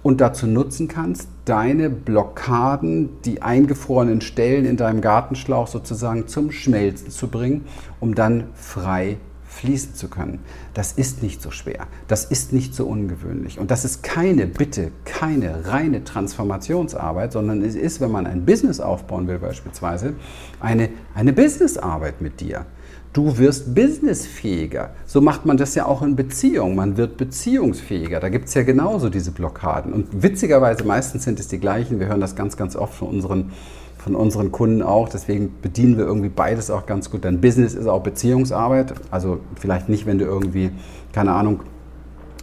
und 0.04 0.22
dazu 0.22 0.46
nutzen 0.46 0.88
kannst, 0.88 1.30
deine 1.46 1.90
Blockaden, 1.90 3.10
die 3.24 3.42
eingefrorenen 3.42 4.22
Stellen 4.22 4.66
in 4.66 4.78
deinem 4.78 5.02
Gartenschlauch 5.02 5.68
sozusagen 5.68 6.28
zum 6.28 6.52
Schmelzen 6.52 7.10
zu 7.10 7.30
bringen, 7.30 7.66
um 8.00 8.14
dann 8.14 8.46
frei 8.54 9.18
fließen 9.54 9.94
zu 9.94 10.10
können. 10.10 10.40
Das 10.74 10.94
ist 10.94 11.22
nicht 11.22 11.42
so 11.42 11.52
schwer. 11.52 11.88
Das 12.08 12.26
ist 12.26 12.54
nicht 12.54 12.74
so 12.74 12.86
ungewöhnlich. 12.86 13.60
Und 13.60 13.72
das 13.72 13.86
ist 13.86 14.02
keine, 14.02 14.48
bitte, 14.48 14.92
keine 15.06 15.68
reine 15.68 16.04
Transformationsarbeit, 16.04 17.32
sondern 17.32 17.62
es 17.62 17.76
ist, 17.76 18.02
wenn 18.02 18.12
man 18.12 18.26
ein 18.26 18.46
Business 18.46 18.80
aufbauen 18.80 19.28
will 19.28 19.38
beispielsweise, 19.38 20.14
eine, 20.60 20.90
eine 21.14 21.34
Businessarbeit 21.34 22.20
mit 22.20 22.42
dir. 22.42 22.66
Du 23.14 23.38
wirst 23.38 23.76
businessfähiger. 23.76 24.90
So 25.06 25.22
macht 25.22 25.46
man 25.46 25.56
das 25.56 25.76
ja 25.76 25.86
auch 25.86 26.02
in 26.02 26.16
Beziehungen. 26.16 26.76
Man 26.76 26.98
wird 26.98 27.16
beziehungsfähiger. 27.18 28.20
Da 28.20 28.30
gibt 28.30 28.48
es 28.48 28.56
ja 28.56 28.64
genauso 28.64 29.10
diese 29.10 29.30
Blockaden. 29.30 29.94
Und 29.94 30.24
witzigerweise, 30.24 30.84
meistens 30.84 31.24
sind 31.24 31.40
es 31.40 31.48
die 31.48 31.60
gleichen. 31.60 32.00
Wir 32.00 32.08
hören 32.08 32.22
das 32.22 32.36
ganz, 32.36 32.58
ganz 32.58 32.76
oft 32.76 32.96
von 32.96 33.10
unseren, 33.10 33.52
von 34.00 34.16
unseren 34.16 34.52
Kunden 34.52 34.82
auch. 34.82 35.10
Deswegen 35.10 35.54
bedienen 35.62 36.00
wir 36.00 36.06
irgendwie 36.06 36.30
beides 36.30 36.72
auch 36.72 36.88
ganz 36.88 37.12
gut. 37.12 37.24
Denn 37.24 37.40
Business 37.40 37.76
ist 37.76 37.86
auch 37.86 38.02
Beziehungsarbeit. 38.02 38.96
Also 39.12 39.42
vielleicht 39.60 39.90
nicht, 39.90 40.08
wenn 40.08 40.18
du 40.18 40.26
irgendwie, 40.26 40.72
keine 41.12 41.34
Ahnung, 41.34 41.60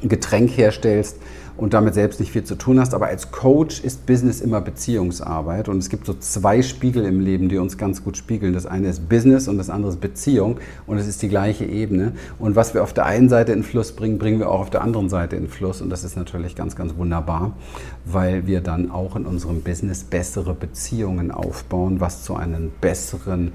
Getränk 0.03 0.57
herstellst 0.57 1.17
und 1.61 1.75
damit 1.75 1.93
selbst 1.93 2.21
nicht 2.21 2.33
viel 2.33 2.45
zu 2.45 2.55
tun 2.55 2.81
hast. 2.81 2.95
Aber 2.95 3.09
als 3.09 3.33
Coach 3.33 3.81
ist 3.85 4.07
Business 4.07 4.41
immer 4.41 4.63
Beziehungsarbeit. 4.63 5.69
Und 5.69 5.77
es 5.77 5.91
gibt 5.91 6.07
so 6.07 6.15
zwei 6.15 6.63
Spiegel 6.63 7.05
im 7.05 7.21
Leben, 7.21 7.51
die 7.51 7.59
uns 7.59 7.77
ganz 7.77 8.03
gut 8.03 8.17
spiegeln. 8.17 8.55
Das 8.55 8.65
eine 8.65 8.89
ist 8.89 9.11
Business 9.11 9.47
und 9.47 9.59
das 9.59 9.69
andere 9.69 9.93
ist 9.93 10.01
Beziehung. 10.01 10.59
Und 10.87 10.97
es 10.97 11.07
ist 11.07 11.21
die 11.21 11.29
gleiche 11.29 11.67
Ebene. 11.67 12.13
Und 12.39 12.57
was 12.57 12.73
wir 12.73 12.83
auf 12.83 12.95
der 12.95 13.05
einen 13.05 13.29
Seite 13.29 13.53
in 13.53 13.63
Fluss 13.63 13.93
bringen, 13.93 14.19
bringen 14.19 14.39
wir 14.39 14.49
auch 14.49 14.61
auf 14.61 14.71
der 14.71 14.81
anderen 14.81 15.11
Seite 15.11 15.37
in 15.37 15.49
Fluss. 15.49 15.83
Und 15.83 15.91
das 15.91 16.03
ist 16.03 16.17
natürlich 16.17 16.57
ganz, 16.57 16.77
ganz 16.77 16.97
wunderbar, 16.97 17.53
weil 18.07 18.47
wir 18.47 18.63
dann 18.63 18.91
auch 18.91 19.15
in 19.15 19.27
unserem 19.27 19.61
Business 19.61 20.03
bessere 20.03 20.55
Beziehungen 20.55 21.31
aufbauen, 21.31 22.01
was 22.01 22.25
zu 22.25 22.37
einem 22.37 22.71
besseren 22.81 23.53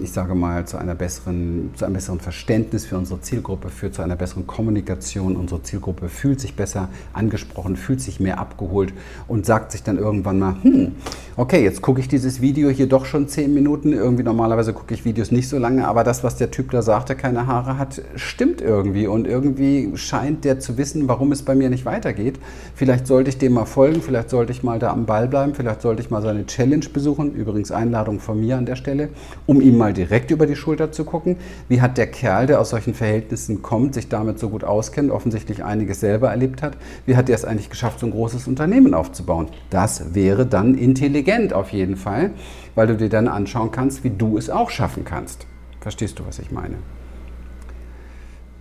ich 0.00 0.10
sage 0.10 0.34
mal, 0.34 0.66
zu, 0.66 0.78
einer 0.78 0.94
besseren, 0.94 1.72
zu 1.76 1.84
einem 1.84 1.94
besseren 1.94 2.20
Verständnis 2.20 2.86
für 2.86 2.96
unsere 2.96 3.20
Zielgruppe 3.20 3.68
führt, 3.68 3.94
zu 3.94 4.00
einer 4.00 4.16
besseren 4.16 4.46
Kommunikation. 4.46 5.36
Unsere 5.36 5.62
Zielgruppe 5.62 6.08
fühlt 6.08 6.40
sich 6.40 6.56
besser 6.56 6.88
angesprochen, 7.12 7.76
fühlt 7.76 8.00
sich 8.00 8.18
mehr 8.18 8.38
abgeholt 8.38 8.94
und 9.28 9.44
sagt 9.44 9.72
sich 9.72 9.82
dann 9.82 9.98
irgendwann 9.98 10.38
mal, 10.38 10.56
hm, 10.62 10.92
okay, 11.36 11.62
jetzt 11.62 11.82
gucke 11.82 12.00
ich 12.00 12.08
dieses 12.08 12.40
Video 12.40 12.70
hier 12.70 12.88
doch 12.88 13.04
schon 13.04 13.28
zehn 13.28 13.52
Minuten. 13.52 13.92
Irgendwie 13.92 14.22
normalerweise 14.22 14.72
gucke 14.72 14.94
ich 14.94 15.04
Videos 15.04 15.30
nicht 15.30 15.48
so 15.50 15.58
lange, 15.58 15.86
aber 15.86 16.02
das, 16.02 16.24
was 16.24 16.36
der 16.36 16.50
Typ 16.50 16.70
da 16.70 16.80
sagt, 16.80 17.10
der 17.10 17.16
keine 17.16 17.46
Haare 17.46 17.76
hat, 17.76 18.00
stimmt 18.16 18.62
irgendwie. 18.62 19.06
Und 19.06 19.26
irgendwie 19.26 19.92
scheint 19.96 20.46
der 20.46 20.60
zu 20.60 20.78
wissen, 20.78 21.08
warum 21.08 21.30
es 21.30 21.42
bei 21.42 21.54
mir 21.54 21.68
nicht 21.68 21.84
weitergeht. 21.84 22.38
Vielleicht 22.74 23.06
sollte 23.06 23.28
ich 23.28 23.36
dem 23.36 23.52
mal 23.52 23.66
folgen, 23.66 24.00
vielleicht 24.00 24.30
sollte 24.30 24.50
ich 24.50 24.62
mal 24.62 24.78
da 24.78 24.92
am 24.92 25.04
Ball 25.04 25.28
bleiben, 25.28 25.54
vielleicht 25.54 25.82
sollte 25.82 26.00
ich 26.00 26.10
mal 26.10 26.22
seine 26.22 26.46
Challenge 26.46 26.86
besuchen. 26.90 27.34
Übrigens 27.34 27.70
Einladung 27.70 28.18
von 28.18 28.40
mir 28.40 28.56
an 28.56 28.64
der 28.64 28.76
Stelle 28.76 29.10
um 29.46 29.60
ihm 29.60 29.76
mal 29.76 29.92
direkt 29.92 30.30
über 30.30 30.46
die 30.46 30.56
Schulter 30.56 30.92
zu 30.92 31.04
gucken. 31.04 31.36
Wie 31.68 31.80
hat 31.80 31.98
der 31.98 32.06
Kerl, 32.06 32.46
der 32.46 32.60
aus 32.60 32.70
solchen 32.70 32.94
Verhältnissen 32.94 33.62
kommt, 33.62 33.94
sich 33.94 34.08
damit 34.08 34.38
so 34.38 34.48
gut 34.48 34.64
auskennt, 34.64 35.10
offensichtlich 35.10 35.64
einiges 35.64 36.00
selber 36.00 36.30
erlebt 36.30 36.62
hat, 36.62 36.76
wie 37.06 37.16
hat 37.16 37.28
er 37.28 37.34
es 37.34 37.44
eigentlich 37.44 37.70
geschafft, 37.70 38.00
so 38.00 38.06
ein 38.06 38.12
großes 38.12 38.46
Unternehmen 38.46 38.94
aufzubauen? 38.94 39.48
Das 39.70 40.14
wäre 40.14 40.46
dann 40.46 40.74
intelligent 40.74 41.52
auf 41.52 41.70
jeden 41.70 41.96
Fall, 41.96 42.30
weil 42.74 42.86
du 42.86 42.96
dir 42.96 43.08
dann 43.08 43.28
anschauen 43.28 43.70
kannst, 43.70 44.04
wie 44.04 44.10
du 44.10 44.38
es 44.38 44.50
auch 44.50 44.70
schaffen 44.70 45.04
kannst. 45.04 45.46
Verstehst 45.80 46.18
du, 46.18 46.26
was 46.26 46.38
ich 46.38 46.52
meine? 46.52 46.76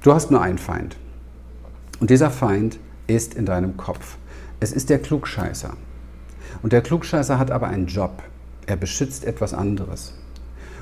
Du 0.01 0.13
hast 0.13 0.31
nur 0.31 0.41
einen 0.41 0.57
Feind. 0.57 0.97
Und 1.99 2.09
dieser 2.09 2.31
Feind 2.31 2.79
ist 3.05 3.35
in 3.35 3.45
deinem 3.45 3.77
Kopf. 3.77 4.17
Es 4.59 4.71
ist 4.71 4.89
der 4.89 4.99
Klugscheißer. 4.99 5.73
Und 6.63 6.73
der 6.73 6.81
Klugscheißer 6.81 7.37
hat 7.37 7.51
aber 7.51 7.67
einen 7.67 7.85
Job. 7.85 8.23
Er 8.65 8.75
beschützt 8.75 9.25
etwas 9.25 9.53
anderes. 9.53 10.13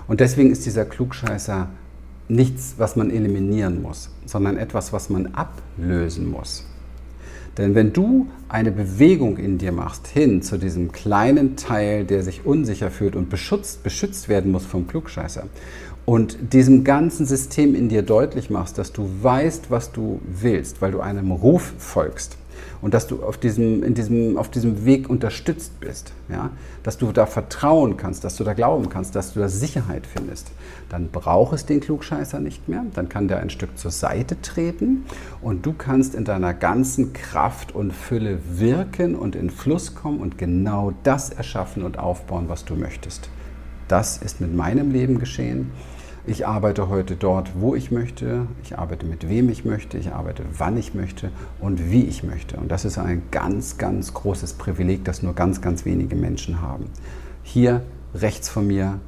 Und 0.09 0.19
deswegen 0.21 0.51
ist 0.51 0.65
dieser 0.65 0.85
Klugscheißer 0.85 1.67
nichts, 2.27 2.73
was 2.77 2.95
man 2.95 3.11
eliminieren 3.11 3.83
muss, 3.83 4.09
sondern 4.25 4.57
etwas, 4.57 4.91
was 4.91 5.11
man 5.11 5.27
ablösen 5.27 6.29
muss. 6.29 6.65
Denn 7.59 7.75
wenn 7.75 7.93
du 7.93 8.27
eine 8.47 8.71
Bewegung 8.71 9.37
in 9.37 9.59
dir 9.59 9.71
machst 9.71 10.07
hin 10.07 10.41
zu 10.41 10.57
diesem 10.57 10.91
kleinen 10.91 11.57
Teil, 11.57 12.05
der 12.05 12.23
sich 12.23 12.43
unsicher 12.43 12.89
fühlt 12.89 13.15
und 13.15 13.29
beschützt, 13.29 13.83
beschützt 13.83 14.29
werden 14.29 14.51
muss 14.51 14.65
vom 14.65 14.87
Klugscheißer 14.87 15.43
und 16.05 16.53
diesem 16.53 16.83
ganzen 16.83 17.27
System 17.27 17.75
in 17.75 17.87
dir 17.87 18.01
deutlich 18.01 18.49
machst, 18.49 18.79
dass 18.79 18.91
du 18.91 19.07
weißt, 19.21 19.69
was 19.69 19.91
du 19.91 20.21
willst, 20.25 20.81
weil 20.81 20.91
du 20.91 21.01
einem 21.01 21.31
Ruf 21.31 21.73
folgst, 21.77 22.38
und 22.81 22.93
dass 22.93 23.07
du 23.07 23.23
auf 23.23 23.37
diesem, 23.37 23.83
in 23.83 23.93
diesem, 23.93 24.37
auf 24.37 24.49
diesem 24.49 24.85
Weg 24.85 25.09
unterstützt 25.09 25.79
bist, 25.79 26.13
ja? 26.29 26.51
dass 26.83 26.97
du 26.97 27.11
da 27.11 27.25
vertrauen 27.25 27.97
kannst, 27.97 28.23
dass 28.23 28.35
du 28.37 28.43
da 28.43 28.53
glauben 28.53 28.89
kannst, 28.89 29.15
dass 29.15 29.33
du 29.33 29.39
da 29.39 29.49
Sicherheit 29.49 30.07
findest, 30.07 30.51
dann 30.89 31.09
braucht 31.09 31.53
es 31.53 31.65
den 31.65 31.81
Klugscheißer 31.81 32.39
nicht 32.39 32.69
mehr, 32.69 32.85
dann 32.93 33.09
kann 33.09 33.27
der 33.27 33.39
ein 33.39 33.49
Stück 33.49 33.77
zur 33.77 33.91
Seite 33.91 34.41
treten 34.41 35.05
und 35.41 35.65
du 35.65 35.73
kannst 35.73 36.15
in 36.15 36.23
deiner 36.23 36.53
ganzen 36.53 37.13
Kraft 37.13 37.73
und 37.75 37.91
Fülle 37.93 38.39
wirken 38.49 39.15
und 39.15 39.35
in 39.35 39.49
Fluss 39.49 39.95
kommen 39.95 40.19
und 40.19 40.37
genau 40.37 40.93
das 41.03 41.29
erschaffen 41.29 41.83
und 41.83 41.99
aufbauen, 41.99 42.45
was 42.47 42.65
du 42.65 42.75
möchtest. 42.75 43.29
Das 43.87 44.17
ist 44.17 44.39
mit 44.39 44.55
meinem 44.55 44.91
Leben 44.91 45.19
geschehen. 45.19 45.71
Ich 46.29 46.45
arbeite 46.45 46.89
heute 46.89 47.15
dort, 47.15 47.59
wo 47.59 47.73
ich 47.73 47.89
möchte. 47.89 48.45
Ich 48.61 48.77
arbeite 48.77 49.07
mit 49.07 49.27
wem 49.27 49.49
ich 49.49 49.65
möchte. 49.65 49.97
Ich 49.97 50.11
arbeite, 50.11 50.43
wann 50.55 50.77
ich 50.77 50.93
möchte 50.93 51.31
und 51.59 51.89
wie 51.89 52.03
ich 52.03 52.21
möchte. 52.21 52.57
Und 52.57 52.71
das 52.71 52.85
ist 52.85 52.99
ein 52.99 53.23
ganz, 53.31 53.79
ganz 53.79 54.13
großes 54.13 54.53
Privileg, 54.53 55.03
das 55.05 55.23
nur 55.23 55.33
ganz, 55.33 55.59
ganz 55.59 55.85
wenige 55.85 56.15
Menschen 56.15 56.61
haben. 56.61 56.85
Hier 57.41 57.81
rechts 58.13 58.47
von 58.47 58.67
mir, 58.67 58.99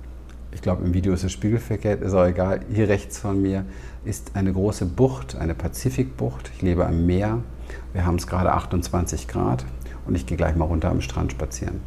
ich 0.51 0.63
glaube 0.63 0.83
im 0.83 0.95
Video 0.95 1.13
ist 1.13 1.23
es 1.23 1.31
spiegelverkehrt, 1.31 2.01
ist 2.01 2.15
auch 2.15 2.25
egal, 2.25 2.61
hier 2.73 2.89
rechts 2.89 3.19
von 3.19 3.39
mir 3.39 3.65
ist 4.03 4.31
eine 4.33 4.51
große 4.51 4.87
Bucht, 4.87 5.35
eine 5.35 5.53
Pazifikbucht. 5.53 6.49
Ich 6.55 6.63
lebe 6.63 6.87
am 6.87 7.05
Meer. 7.05 7.43
Wir 7.93 8.03
haben 8.03 8.15
es 8.15 8.25
gerade 8.25 8.51
28 8.51 9.27
Grad 9.27 9.63
und 10.07 10.15
ich 10.15 10.25
gehe 10.25 10.37
gleich 10.37 10.55
mal 10.55 10.65
runter 10.65 10.89
am 10.89 11.01
Strand 11.01 11.33
spazieren. 11.33 11.81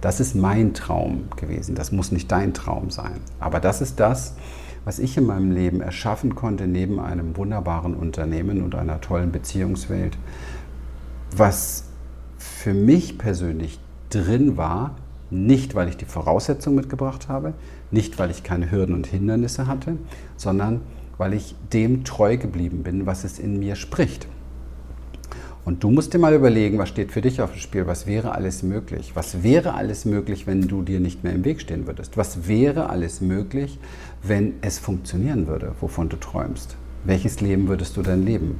Das 0.00 0.20
ist 0.20 0.34
mein 0.34 0.74
Traum 0.74 1.24
gewesen. 1.36 1.74
Das 1.74 1.92
muss 1.92 2.12
nicht 2.12 2.30
dein 2.30 2.54
Traum 2.54 2.90
sein. 2.90 3.20
Aber 3.40 3.60
das 3.60 3.80
ist 3.80 3.98
das, 3.98 4.34
was 4.84 4.98
ich 4.98 5.16
in 5.16 5.26
meinem 5.26 5.50
Leben 5.50 5.80
erschaffen 5.80 6.34
konnte, 6.34 6.66
neben 6.66 7.00
einem 7.00 7.36
wunderbaren 7.36 7.94
Unternehmen 7.94 8.62
und 8.62 8.74
einer 8.74 9.00
tollen 9.00 9.32
Beziehungswelt, 9.32 10.16
was 11.36 11.84
für 12.38 12.74
mich 12.74 13.18
persönlich 13.18 13.80
drin 14.10 14.56
war, 14.56 14.94
nicht 15.30 15.74
weil 15.74 15.88
ich 15.88 15.96
die 15.96 16.06
Voraussetzungen 16.06 16.76
mitgebracht 16.76 17.28
habe, 17.28 17.52
nicht 17.90 18.18
weil 18.18 18.30
ich 18.30 18.42
keine 18.42 18.70
Hürden 18.70 18.94
und 18.94 19.06
Hindernisse 19.06 19.66
hatte, 19.66 19.98
sondern 20.36 20.80
weil 21.18 21.34
ich 21.34 21.54
dem 21.72 22.04
treu 22.04 22.36
geblieben 22.36 22.82
bin, 22.82 23.04
was 23.04 23.24
es 23.24 23.38
in 23.38 23.58
mir 23.58 23.76
spricht. 23.76 24.28
Und 25.68 25.84
du 25.84 25.90
musst 25.90 26.14
dir 26.14 26.18
mal 26.18 26.32
überlegen, 26.32 26.78
was 26.78 26.88
steht 26.88 27.12
für 27.12 27.20
dich 27.20 27.42
auf 27.42 27.52
dem 27.52 27.60
Spiel, 27.60 27.86
was 27.86 28.06
wäre 28.06 28.32
alles 28.32 28.62
möglich? 28.62 29.10
Was 29.12 29.42
wäre 29.42 29.74
alles 29.74 30.06
möglich, 30.06 30.46
wenn 30.46 30.62
du 30.62 30.80
dir 30.80 30.98
nicht 30.98 31.24
mehr 31.24 31.34
im 31.34 31.44
Weg 31.44 31.60
stehen 31.60 31.86
würdest? 31.86 32.16
Was 32.16 32.48
wäre 32.48 32.88
alles 32.88 33.20
möglich, 33.20 33.78
wenn 34.22 34.54
es 34.62 34.78
funktionieren 34.78 35.46
würde, 35.46 35.74
wovon 35.82 36.08
du 36.08 36.16
träumst? 36.16 36.74
Welches 37.04 37.42
Leben 37.42 37.68
würdest 37.68 37.98
du 37.98 38.02
dann 38.02 38.24
leben? 38.24 38.58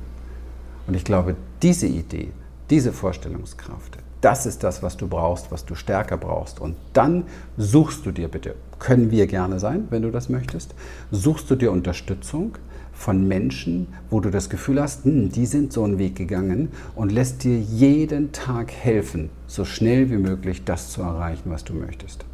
Und 0.86 0.96
ich 0.96 1.04
glaube, 1.04 1.34
diese 1.62 1.86
Idee, 1.86 2.28
diese 2.68 2.92
Vorstellungskraft, 2.92 3.96
das 4.20 4.44
ist 4.44 4.62
das, 4.62 4.82
was 4.82 4.98
du 4.98 5.08
brauchst, 5.08 5.50
was 5.50 5.64
du 5.64 5.74
stärker 5.76 6.18
brauchst. 6.18 6.60
Und 6.60 6.76
dann 6.92 7.24
suchst 7.56 8.04
du 8.04 8.10
dir 8.10 8.28
bitte, 8.28 8.54
können 8.78 9.10
wir 9.10 9.26
gerne 9.26 9.58
sein, 9.58 9.86
wenn 9.88 10.02
du 10.02 10.10
das 10.10 10.28
möchtest, 10.28 10.74
suchst 11.10 11.50
du 11.50 11.54
dir 11.54 11.72
Unterstützung, 11.72 12.58
von 12.98 13.28
Menschen, 13.28 13.86
wo 14.10 14.18
du 14.18 14.28
das 14.28 14.50
Gefühl 14.50 14.82
hast, 14.82 15.04
hm, 15.04 15.30
die 15.30 15.46
sind 15.46 15.72
so 15.72 15.84
einen 15.84 15.98
Weg 15.98 16.16
gegangen 16.16 16.68
und 16.96 17.12
lässt 17.12 17.44
dir 17.44 17.56
jeden 17.56 18.32
Tag 18.32 18.72
helfen, 18.72 19.30
so 19.46 19.64
schnell 19.64 20.10
wie 20.10 20.16
möglich 20.16 20.64
das 20.64 20.90
zu 20.90 21.02
erreichen, 21.02 21.48
was 21.50 21.62
du 21.62 21.74
möchtest. 21.74 22.24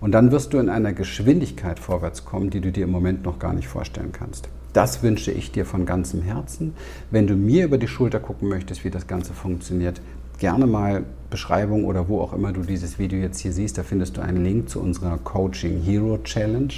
Und 0.00 0.12
dann 0.12 0.32
wirst 0.32 0.54
du 0.54 0.58
in 0.58 0.70
einer 0.70 0.94
Geschwindigkeit 0.94 1.78
vorwärts 1.78 2.24
kommen, 2.24 2.48
die 2.48 2.62
du 2.62 2.72
dir 2.72 2.84
im 2.84 2.90
Moment 2.90 3.22
noch 3.22 3.38
gar 3.38 3.52
nicht 3.52 3.68
vorstellen 3.68 4.12
kannst. 4.12 4.48
Das 4.72 5.02
wünsche 5.02 5.30
ich 5.30 5.52
dir 5.52 5.66
von 5.66 5.84
ganzem 5.84 6.22
Herzen. 6.22 6.72
Wenn 7.10 7.26
du 7.26 7.36
mir 7.36 7.66
über 7.66 7.76
die 7.76 7.86
Schulter 7.86 8.18
gucken 8.18 8.48
möchtest, 8.48 8.82
wie 8.82 8.90
das 8.90 9.06
Ganze 9.06 9.34
funktioniert, 9.34 10.00
gerne 10.38 10.66
mal 10.66 11.04
Beschreibung 11.30 11.84
oder 11.84 12.08
wo 12.08 12.20
auch 12.20 12.32
immer 12.32 12.52
du 12.52 12.62
dieses 12.62 12.98
Video 12.98 13.18
jetzt 13.18 13.40
hier 13.40 13.52
siehst, 13.52 13.78
da 13.78 13.82
findest 13.82 14.16
du 14.16 14.20
einen 14.20 14.44
Link 14.44 14.68
zu 14.68 14.80
unserer 14.80 15.18
Coaching 15.18 15.80
Hero 15.80 16.18
Challenge, 16.18 16.72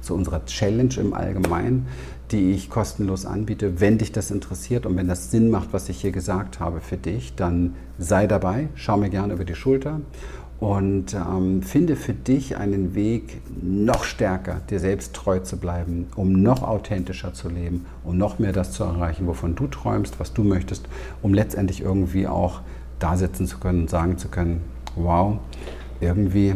zu 0.00 0.14
unserer 0.14 0.44
Challenge 0.44 0.94
im 0.98 1.14
Allgemeinen, 1.14 1.86
die 2.32 2.52
ich 2.52 2.70
kostenlos 2.70 3.26
anbiete. 3.26 3.80
Wenn 3.80 3.98
dich 3.98 4.10
das 4.10 4.30
interessiert 4.30 4.86
und 4.86 4.96
wenn 4.96 5.08
das 5.08 5.30
Sinn 5.30 5.50
macht, 5.50 5.72
was 5.72 5.88
ich 5.88 6.00
hier 6.00 6.12
gesagt 6.12 6.60
habe 6.60 6.80
für 6.80 6.96
dich, 6.96 7.34
dann 7.34 7.74
sei 7.98 8.26
dabei, 8.26 8.68
schau 8.74 8.96
mir 8.96 9.10
gerne 9.10 9.34
über 9.34 9.44
die 9.44 9.54
Schulter 9.54 10.00
und 10.58 11.14
ähm, 11.14 11.62
finde 11.62 11.96
für 11.96 12.14
dich 12.14 12.56
einen 12.56 12.94
Weg, 12.94 13.42
noch 13.60 14.04
stärker 14.04 14.60
dir 14.70 14.80
selbst 14.80 15.12
treu 15.12 15.40
zu 15.40 15.56
bleiben, 15.56 16.06
um 16.16 16.40
noch 16.42 16.62
authentischer 16.62 17.34
zu 17.34 17.48
leben, 17.48 17.84
um 18.04 18.16
noch 18.16 18.38
mehr 18.38 18.52
das 18.52 18.72
zu 18.72 18.84
erreichen, 18.84 19.26
wovon 19.26 19.54
du 19.54 19.66
träumst, 19.66 20.18
was 20.20 20.32
du 20.32 20.44
möchtest, 20.44 20.86
um 21.20 21.34
letztendlich 21.34 21.80
irgendwie 21.80 22.28
auch 22.28 22.60
da 22.98 23.16
sitzen 23.16 23.46
zu 23.46 23.58
können 23.58 23.82
und 23.82 23.90
sagen 23.90 24.18
zu 24.18 24.28
können, 24.28 24.62
wow, 24.94 25.38
irgendwie 26.00 26.54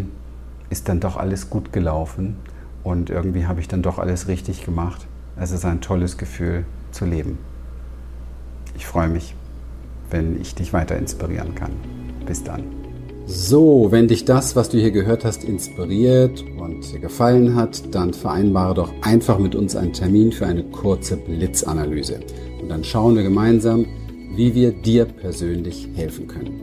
ist 0.71 0.89
dann 0.89 1.01
doch 1.01 1.17
alles 1.17 1.51
gut 1.51 1.73
gelaufen 1.73 2.37
und 2.85 3.11
irgendwie 3.11 3.47
habe 3.47 3.61
ich 3.61 3.69
dann 3.69 3.83
doch 3.83 3.99
alles 3.99 4.29
richtig 4.29 4.65
gemacht. 4.65 5.07
Es 5.39 5.51
ist 5.51 5.67
ein 5.67 5.83
tolles 5.83 6.17
Gefühl 6.17 6.65
zu 6.93 7.05
leben. 7.05 7.39
Ich 8.75 8.87
freue 8.87 9.09
mich, 9.09 9.35
wenn 10.11 10.41
ich 10.41 10.55
dich 10.55 10.73
weiter 10.73 10.97
inspirieren 10.97 11.55
kann. 11.55 11.73
Bis 12.25 12.43
dann. 12.43 12.65
So, 13.27 13.89
wenn 13.91 14.09
dich 14.09 14.25
das, 14.25 14.57
was 14.57 14.71
du 14.71 14.79
hier 14.79 14.93
gehört 14.93 15.25
hast, 15.25 15.45
inspiriert 15.45 16.43
und 16.59 16.91
dir 16.91 17.01
gefallen 17.01 17.55
hat, 17.55 17.95
dann 17.95 18.15
vereinbare 18.15 18.75
doch 18.75 18.93
einfach 19.03 19.39
mit 19.39 19.55
uns 19.55 19.77
einen 19.77 19.93
Termin 19.93 20.33
für 20.33 20.47
eine 20.47 20.65
kurze 20.65 21.19
Blitzanalyse. 21.19 22.21
Und 22.63 22.71
dann 22.71 22.83
schauen 22.83 23.17
wir 23.17 23.23
gemeinsam, 23.23 23.85
wie 24.37 24.55
wir 24.55 24.73
dir 24.73 25.05
persönlich 25.05 25.89
helfen 25.95 26.29
können. 26.29 26.63